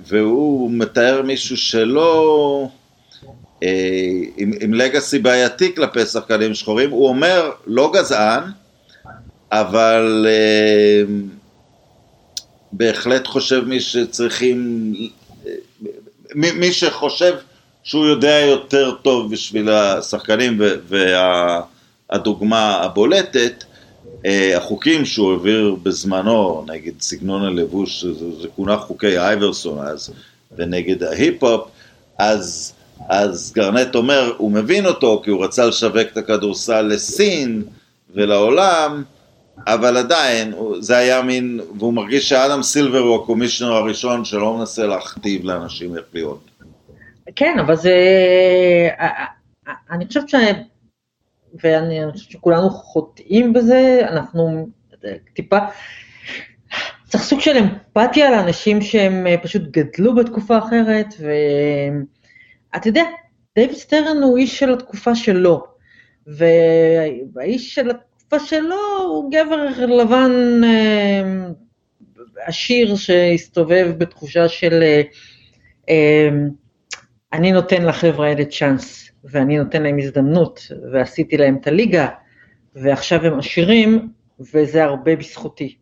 [0.06, 2.68] והוא מתאר מישהו שלא...
[3.62, 3.68] אה,
[4.36, 8.42] עם, עם לגאסי בעייתי כלפי שחקנים שחורים, הוא אומר לא גזען,
[9.52, 11.14] אבל אה,
[12.72, 14.92] בהחלט חושב מי שצריכים,
[16.34, 17.34] מי, מי שחושב
[17.84, 20.60] שהוא יודע יותר טוב בשביל השחקנים
[22.08, 23.64] והדוגמה הבולטת,
[24.26, 28.04] אה, החוקים שהוא העביר בזמנו, נגד סגנון הלבוש,
[28.42, 30.10] זה כונה חוקי אייברסון אז,
[30.56, 31.68] ונגד ההיפ-הופ,
[32.18, 32.72] אז
[33.08, 37.62] אז גרנט אומר, הוא מבין אותו כי הוא רצה לשווק את הכדורסל לסין
[38.14, 39.04] ולעולם,
[39.66, 45.44] אבל עדיין, זה היה מין, והוא מרגיש שאדם סילבר הוא הקומישיונר הראשון שלא מנסה להכתיב
[45.44, 46.50] לאנשים איך להיות.
[47.36, 47.94] כן, אבל זה,
[49.90, 50.34] אני חושבת ש...
[51.62, 54.68] ואני חושבת שכולנו חוטאים בזה, אנחנו
[55.34, 55.58] טיפה,
[57.08, 61.30] צריך סוג של אמפתיה לאנשים שהם פשוט גדלו בתקופה אחרת, ו...
[62.76, 63.04] אתה יודע,
[63.54, 65.64] דייוויד סטרן הוא איש של התקופה שלו,
[66.26, 71.22] והאיש של התקופה שלו הוא גבר לבן אה,
[72.46, 75.02] עשיר שהסתובב בתחושה של אה,
[75.88, 76.28] אה,
[77.32, 80.60] אני נותן לחבר'ה האלה צ'אנס, ואני נותן להם הזדמנות,
[80.92, 82.08] ועשיתי להם את הליגה,
[82.74, 84.08] ועכשיו הם עשירים,
[84.54, 85.76] וזה הרבה בזכותי.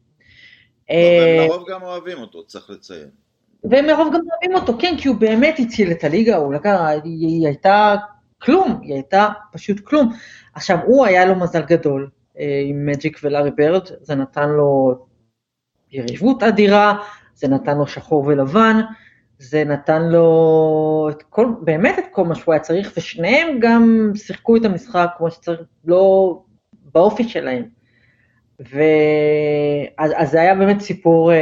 [0.91, 3.24] אבל לרוב גם אוהבים אותו, צריך לציין.
[3.71, 7.27] והם לרוב גם אוהבים אותו, כן, כי הוא באמת הציל את הליגה, הוא לקח, היא,
[7.27, 7.95] היא הייתה
[8.39, 10.13] כלום, היא הייתה פשוט כלום.
[10.55, 14.95] עכשיו, הוא היה לו מזל גדול אה, עם מג'יק ולארי ברד, זה נתן לו
[15.93, 16.99] יריבות אדירה,
[17.35, 18.81] זה נתן לו שחור ולבן,
[19.39, 24.57] זה נתן לו את כל, באמת את כל מה שהוא היה צריך, ושניהם גם שיחקו
[24.57, 26.39] את המשחק כמו שצריך, לא
[26.93, 27.65] באופי שלהם.
[28.61, 31.33] ואז זה היה באמת סיפור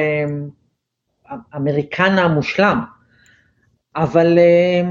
[1.33, 2.81] אה, האמריקן המושלם.
[3.97, 4.83] אבל אה,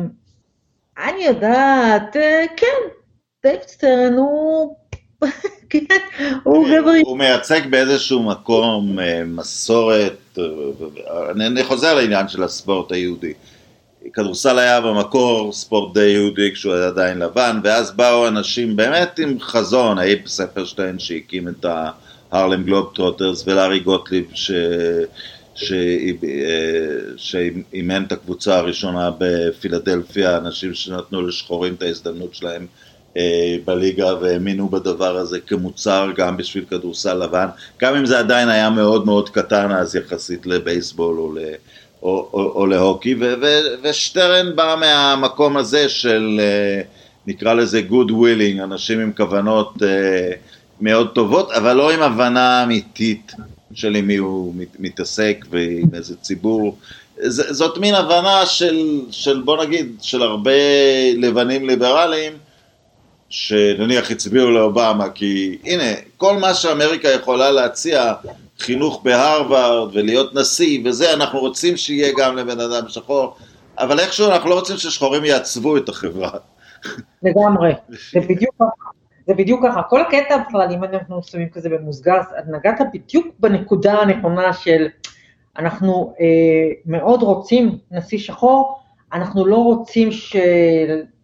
[1.08, 2.68] אני יודעת, אה, כן,
[3.44, 4.76] דייוויד סטרן הוא...
[5.70, 5.86] כן,
[6.44, 6.92] הוא גבר...
[7.06, 10.38] הוא מייצג באיזשהו מקום אה, מסורת,
[11.36, 13.34] אני חוזר לעניין של הספורט היהודי.
[14.14, 19.40] כדורסל היה במקור ספורט די יהודי כשהוא היה עדיין לבן, ואז באו אנשים באמת עם
[19.40, 21.66] חזון, האיפ ספרשטיין שהקים את
[22.32, 24.52] ההרלם גלוב טוטרס ולארי גוטליב ש...
[27.18, 32.68] שאימן את הקבוצה הראשונה בפילדלפיה, אנשים שנתנו לשחורים את ההזדמנות שלהם
[33.18, 37.48] אה, בליגה והאמינו בדבר הזה כמוצר גם בשביל כדורסל לבן,
[37.82, 41.34] גם אם זה עדיין היה מאוד מאוד קטן אז יחסית לבייסבול או,
[42.04, 43.46] או, או, או להוקי, ו, ו,
[43.84, 46.82] ושטרן בא מהמקום הזה של אה,
[47.28, 50.32] נקרא לזה good willing, אנשים עם כוונות אה,
[50.82, 53.32] מאוד טובות, אבל לא עם הבנה אמיתית
[53.74, 56.78] של עם מי הוא מתעסק ועם איזה ציבור.
[57.24, 60.52] ז, זאת מין הבנה של, של בוא נגיד, של הרבה
[61.18, 62.34] לבנים ליברליים,
[63.30, 65.84] שנניח הצביעו לאובמה, כי הנה,
[66.18, 68.14] כל מה שאמריקה יכולה להציע,
[68.60, 73.36] חינוך בהרווארד ולהיות נשיא וזה, אנחנו רוצים שיהיה גם לבן אדם שחור,
[73.80, 76.32] אבל איכשהו אנחנו לא רוצים ששחורים יעצבו את החברה.
[77.24, 78.56] לגמרי, זה בדיוק.
[79.32, 84.54] זה בדיוק ככה, כל הקטע בכלל, אם אנחנו שמים כזה במוסגר, נגעת בדיוק בנקודה הנכונה
[84.54, 84.88] של
[85.58, 86.26] אנחנו אה,
[86.86, 88.80] מאוד רוצים נשיא שחור,
[89.14, 90.36] אנחנו לא רוצים ש...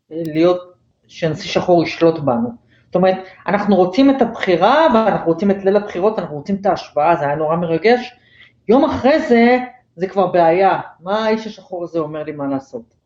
[0.09, 0.73] להיות,
[1.07, 2.49] שנשיא שחור ישלוט בנו.
[2.85, 3.15] זאת אומרת,
[3.47, 7.35] אנחנו רוצים את הבחירה ואנחנו רוצים את ליל הבחירות, אנחנו רוצים את ההשוואה, זה היה
[7.35, 8.13] נורא מרגש.
[8.67, 9.57] יום אחרי זה,
[9.95, 12.96] זה כבר בעיה, מה האיש השחור הזה אומר לי מה לעשות?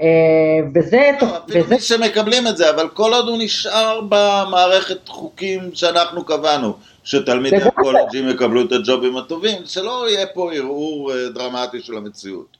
[0.00, 1.10] אה, וזה...
[1.22, 6.74] לא, אפילו מי שמקבלים את זה, אבל כל עוד הוא נשאר במערכת חוקים שאנחנו קבענו,
[7.04, 12.56] שתלמידי הקולג'ים יקבלו את הג'ובים הטובים, שלא יהיה פה ערעור אה, דרמטי של המציאות.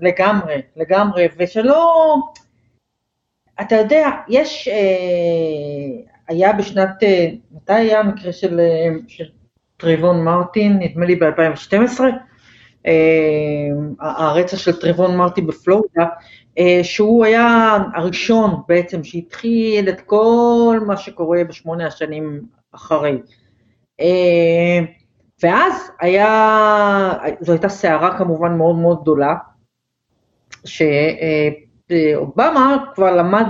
[0.00, 2.14] לגמרי, לגמרי, ושלא...
[3.60, 4.68] אתה יודע, יש...
[4.68, 7.02] אה, היה בשנת...
[7.52, 8.60] מתי היה המקרה של,
[9.08, 9.24] של
[9.76, 10.78] טריבון מרטין?
[10.78, 12.00] נדמה לי ב-2012.
[14.00, 16.06] הרצח של טריבון מרטין בפלורידה,
[16.58, 23.20] אה, שהוא היה הראשון בעצם שהתחיל את כל מה שקורה בשמונה השנים אחרי.
[24.00, 24.78] אה,
[25.42, 29.34] ואז היה, זו הייתה סערה כמובן מאוד מאוד גדולה,
[30.64, 33.46] שאובמה כבר למד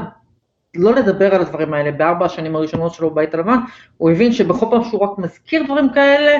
[0.77, 3.59] לא לדבר על הדברים האלה בארבע השנים הראשונות שלו בבית הלבן,
[3.97, 6.39] הוא הבין שבכל פעם שהוא רק מזכיר דברים כאלה,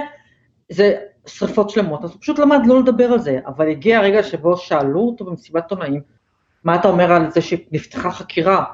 [0.69, 0.97] זה
[1.29, 5.01] שריפות שלמות, אז הוא פשוט למד לא לדבר על זה, אבל הגיע הרגע שבו שאלו
[5.01, 6.01] אותו במסיבת עיתונאים,
[6.65, 8.65] מה אתה אומר על זה שנפתחה חקירה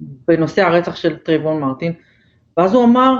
[0.00, 1.92] בנושא הרצח של טריבון מרטין?
[2.56, 3.14] ואז הוא אמר,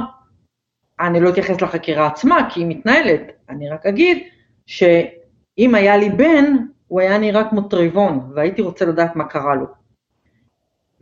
[1.00, 4.18] אני לא אתייחס לחקירה עצמה, כי היא מתנהלת, אני רק אגיד
[4.66, 6.56] שאם היה לי בן,
[6.88, 9.66] הוא היה נראה כמו טריבון, והייתי רוצה לדעת מה קרה לו.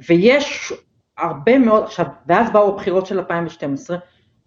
[0.09, 0.73] ויש
[1.19, 3.97] הרבה מאוד, עכשיו, ואז באו הבחירות של 2012,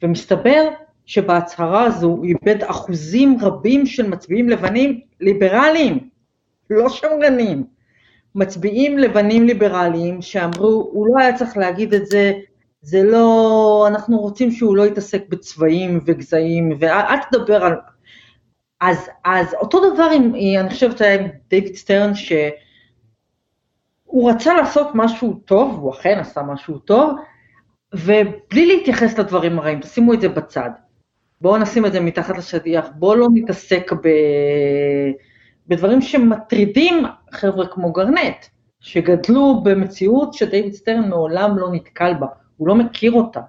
[0.01, 0.69] ומסתבר
[1.05, 6.09] שבהצהרה הזו הוא איבד אחוזים רבים של מצביעים לבנים ליברליים,
[6.69, 7.63] לא שמרנים.
[8.35, 12.33] מצביעים לבנים ליברליים שאמרו, הוא לא היה צריך להגיד את זה,
[12.81, 17.75] זה לא, אנחנו רוצים שהוא לא יתעסק בצבעים וגזעים, ואל תדבר על...
[18.81, 25.33] אז, אז אותו דבר עם, אני חושבת היה עם דיוויד סטרן, שהוא רצה לעשות משהו
[25.45, 27.15] טוב, הוא אכן עשה משהו טוב,
[27.93, 30.69] ובלי להתייחס לדברים הרעים, תשימו את זה בצד.
[31.43, 34.07] בואו נשים את זה מתחת לשטיח, בואו לא נתעסק ב...
[35.67, 38.45] בדברים שמטרידים חבר'ה כמו גרנט,
[38.79, 42.27] שגדלו במציאות שדייוויד סטרן מעולם לא נתקל בה,
[42.57, 43.39] הוא לא מכיר אותה.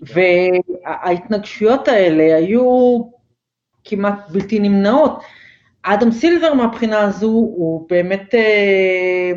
[0.00, 3.00] וההתנגשויות האלה היו
[3.84, 5.20] כמעט בלתי נמנעות.
[5.82, 9.32] אדם סילבר מהבחינה הזו הוא באמת אה,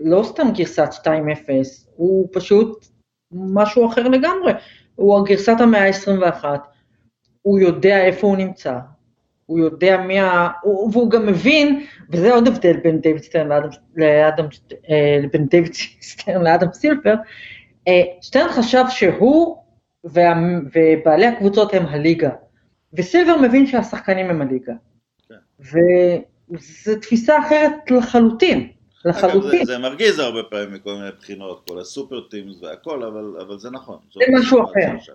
[0.00, 1.08] לא סתם גרסת 2.0,
[1.96, 2.86] הוא פשוט
[3.32, 4.52] משהו אחר לגמרי.
[4.94, 6.44] הוא הגרסת המאה ה-21,
[7.42, 8.78] הוא יודע איפה הוא נמצא,
[9.46, 10.48] הוא יודע מי ה...
[10.64, 14.44] והוא גם מבין, וזה עוד הבדל בין דיוויד סטרן לאדם, לאדם,
[14.90, 15.72] אה, בין דיוויד
[16.10, 17.14] סטרן לאדם סילבר,
[17.88, 19.56] אה, סטרן חשב שהוא
[20.04, 20.34] וה,
[20.74, 22.30] ובעלי הקבוצות הם הליגה,
[22.92, 24.72] וסילבר מבין שהשחקנים הם הליגה.
[25.28, 25.34] כן.
[25.60, 28.68] וזו תפיסה אחרת לחלוטין.
[29.04, 29.64] לחלוטין.
[29.64, 33.58] זה, זה מרגיז הרבה פעמים מכל מיני בחינות, כל ה super teams והכל, אבל, אבל
[33.58, 33.98] זה נכון.
[34.14, 35.12] זה משהו אחר.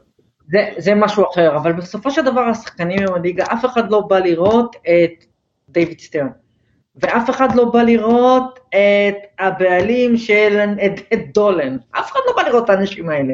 [0.52, 4.20] זה, זה משהו אחר, אבל בסופו של דבר השחקנים עם הליגה, אף אחד לא בא
[4.20, 5.26] לראות את
[5.70, 6.28] דיוויד סטרן,
[6.96, 12.50] ואף אחד לא בא לראות את הבעלים של, את, את דולן, אף אחד לא בא
[12.50, 13.34] לראות את האנשים האלה.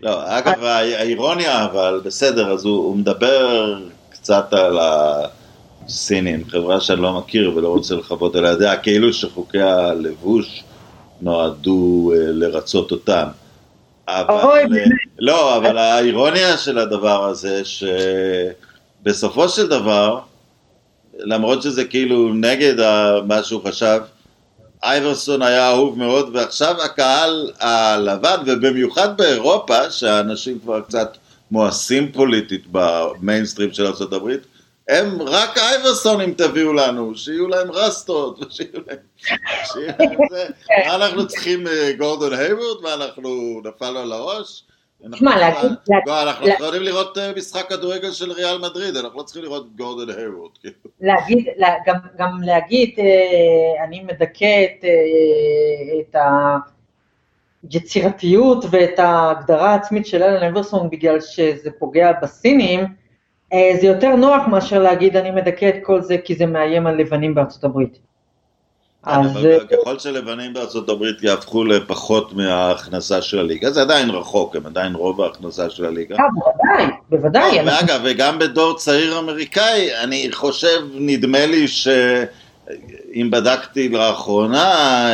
[0.00, 3.78] לא, אגב, האירוניה, אבל בסדר, אז הוא, הוא מדבר
[4.10, 10.64] קצת על הסינים, חברה שאני לא מכיר ולא רוצה לחוות על ידיה, כאילו שחוקי הלבוש
[11.20, 13.26] נועדו אה, לרצות אותם.
[14.10, 14.64] אבל,
[15.18, 17.62] לא, אבל האירוניה של הדבר הזה,
[19.04, 20.20] שבסופו של דבר,
[21.18, 22.74] למרות שזה כאילו נגד
[23.26, 24.00] מה שהוא חשב,
[24.84, 31.16] אייברסון היה אהוב מאוד, ועכשיו הקהל הלבן, ובמיוחד באירופה, שאנשים כבר קצת
[31.50, 34.30] מואסים פוליטית במיינסטרים של ארה"ב,
[34.90, 38.98] הם רק אייברסונים תביאו לנו, שיהיו להם רסטות, ושיהיו להם...
[39.64, 40.46] שיהיו להם זה.
[40.86, 42.82] מה אנחנו צריכים אה, גורדון הייוורד?
[42.82, 44.64] מה אנחנו נפלנו על הראש?
[45.36, 45.72] להגיד...
[46.06, 50.10] לא, אנחנו יכולים לראות אה, משחק כדורגל של ריאל מדריד, אנחנו לא צריכים לראות גורדון
[50.10, 50.50] הייוורד.
[50.60, 50.76] כאילו.
[52.18, 54.64] גם להגיד, אה, אני מדכא
[56.00, 56.16] את
[57.72, 62.99] היצירתיות ואת ההגדרה העצמית של אלן אברסון בגלל שזה פוגע בסינים,
[63.52, 67.34] זה יותר נוח מאשר להגיד אני מדכא את כל זה כי זה מאיים על לבנים
[67.34, 67.98] בארצות הברית.
[69.04, 69.30] כן, אז...
[69.30, 74.66] אבל אה, ככל שלבנים בארצות הברית יהפכו לפחות מההכנסה של הליגה, זה עדיין רחוק, הם
[74.66, 76.16] עדיין רוב ההכנסה של הליגה.
[76.16, 77.58] אה, בוודאי, בוודאי.
[77.66, 81.88] ואגב, וגם בדור צעיר אמריקאי, אני חושב, נדמה לי ש...
[83.14, 84.64] אם בדקתי לאחרונה,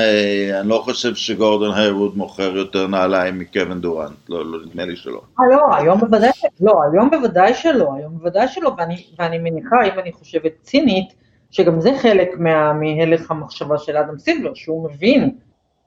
[0.02, 4.96] אה, אני לא חושב שגורדון היירוד מוכר יותר נעליים מקווין דורנט, לא, לא, נדמה לי
[4.96, 5.20] שלא.
[5.40, 6.30] אה, לא, היום בוודאי,
[6.60, 11.14] לא, היום בוודאי שלא, היום בוודאי שלא, ואני, ואני מניחה, אם אני חושבת צינית,
[11.50, 15.30] שגם זה חלק מה, מהלך המחשבה של אדם סילבר, שהוא מבין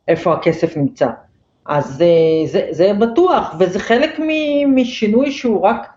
[0.08, 1.08] איפה הכסף נמצא.
[1.66, 2.06] אז זה,
[2.46, 4.20] זה, זה בטוח, וזה חלק
[4.68, 5.88] משינוי שהוא רק,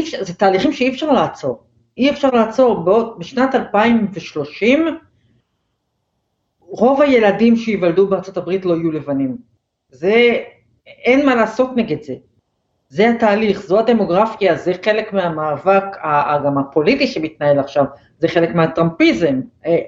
[0.00, 1.62] אפשר, זה תהליכים שאי אפשר לעצור.
[1.98, 4.98] אי אפשר לעצור, בעוד, בשנת 2030,
[6.70, 9.36] רוב הילדים שייוולדו בארצות הברית לא יהיו לבנים.
[9.90, 10.42] זה,
[10.86, 12.14] אין מה לעשות נגד זה.
[12.88, 15.84] זה התהליך, זו הדמוגרפיה, זה חלק מהמאבק
[16.44, 17.84] גם הפוליטי שמתנהל עכשיו,
[18.18, 19.78] זה חלק מהטראמפיזם, אה,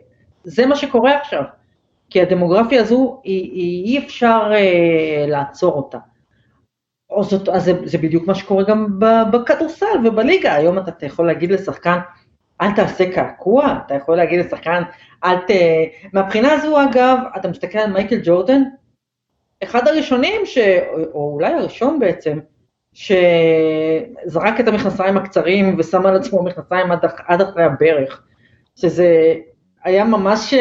[0.45, 1.43] זה מה שקורה עכשיו.
[2.11, 5.99] כי הדמוגרפיה הזו, היא, היא, אי אפשר אה, לעצור אותה.
[7.11, 8.99] או זאת, אז זה, זה בדיוק מה שקורה גם
[9.33, 11.99] בכדורסל ובליגה, היום אתה, אתה יכול להגיד לשחקן,
[12.61, 14.83] אל תעשה קעקוע, אתה יכול להגיד לשחקן,
[15.25, 15.51] אל ת...
[16.13, 18.63] מהבחינה הזו אגב, אתה מסתכל על מייקל ג'ורדן,
[19.63, 20.59] אחד הראשונים, ש...
[21.13, 22.39] או אולי הראשון בעצם,
[22.93, 28.23] שזרק את המכנסיים הקצרים ושם על עצמו מכנסיים עד, עד אחרי הברך,
[28.77, 29.35] שזה
[29.85, 30.55] היה ממש,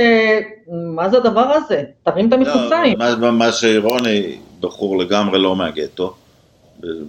[0.96, 1.84] מה זה הדבר הזה?
[2.04, 3.00] תרים את המכנסיים.
[3.00, 6.14] לא, ממש אירוני, בחור לגמרי לא מהגטו.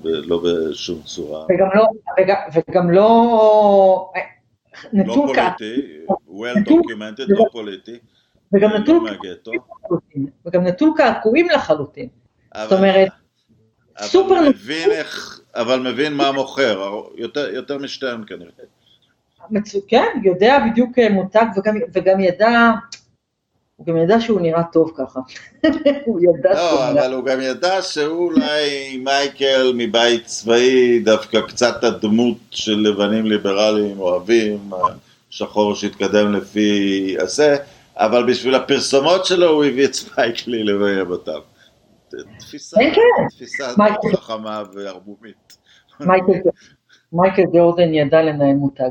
[0.03, 1.45] לא בשום צורה.
[1.51, 1.87] וגם לא,
[2.21, 4.13] וגם, וגם לא...
[4.93, 7.99] לא פוליטי, well documented, לא פוליטי.
[8.53, 12.09] וגם נטול קעקועים וגם נטול קעקועים לחלוטין.
[12.57, 13.09] זאת אומרת,
[14.01, 18.51] סופר מבין איך, אבל מבין מה מוכר, יותר, יותר משטרן כנראה.
[19.89, 22.71] כן, יודע בדיוק אה, מותג וגם, וגם ידע,
[23.81, 25.21] הוא גם ידע שהוא נראה טוב ככה.
[26.07, 31.85] הוא ידע לא, שהוא אבל הוא גם ידע שהוא אולי מייקל מבית צבאי, דווקא קצת
[31.85, 34.71] הדמות של לבנים ליברליים אוהבים,
[35.31, 37.57] שחור שהתקדם לפי הזה,
[37.97, 41.41] אבל בשביל הפרסומות שלו הוא הביא את ספייק לי לביים אותם.
[42.39, 43.29] תפיסה, כן, כן.
[43.37, 43.73] תפיסה
[44.15, 45.57] חכמה וערמומית.
[46.01, 46.33] מייקל
[47.53, 48.91] ג'ורדן ידע לנהל מותג.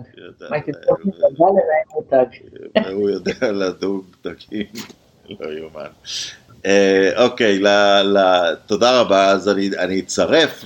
[0.49, 2.26] מייקל ג'ורדן ידע לנהל מותג.
[2.93, 4.65] הוא יודע לדוג דגים,
[5.39, 5.89] לא יאומן.
[6.65, 7.61] אה, אוקיי,
[8.65, 9.49] תודה רבה, אז
[9.80, 10.63] אני אצרף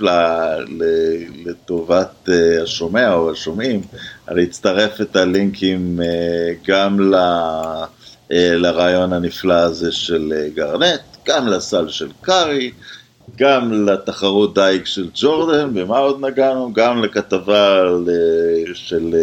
[1.44, 3.80] לטובת אה, השומע או השומעים,
[4.28, 7.12] אני אצטרף את הלינקים אה, גם
[8.30, 12.70] לרעיון הנפלא הזה של גרנט, גם לסל של קארי.
[13.36, 16.72] גם לתחרות דייג של ג'ורדן, ומה עוד נגענו?
[16.72, 18.08] גם לכתבה על,
[18.74, 19.14] של,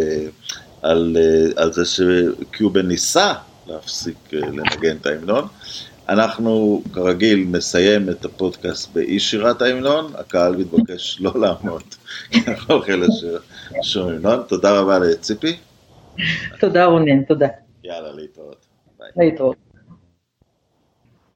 [0.82, 1.16] על,
[1.56, 3.32] על זה שקיובן ניסה
[3.66, 5.48] להפסיק לנגן את ההמנון.
[6.08, 11.82] אנחנו כרגיל נסיים את הפודקאסט באי שירת ההמנון, הקהל מתבקש לא לעמוד,
[12.30, 14.42] כי אנחנו הולכים לשיר המנון.
[14.48, 15.56] תודה רבה לציפי.
[16.60, 17.48] תודה רונן, תודה.
[17.84, 18.66] יאללה, להתראות.
[18.98, 19.08] ביי.
[19.16, 19.56] להתראות.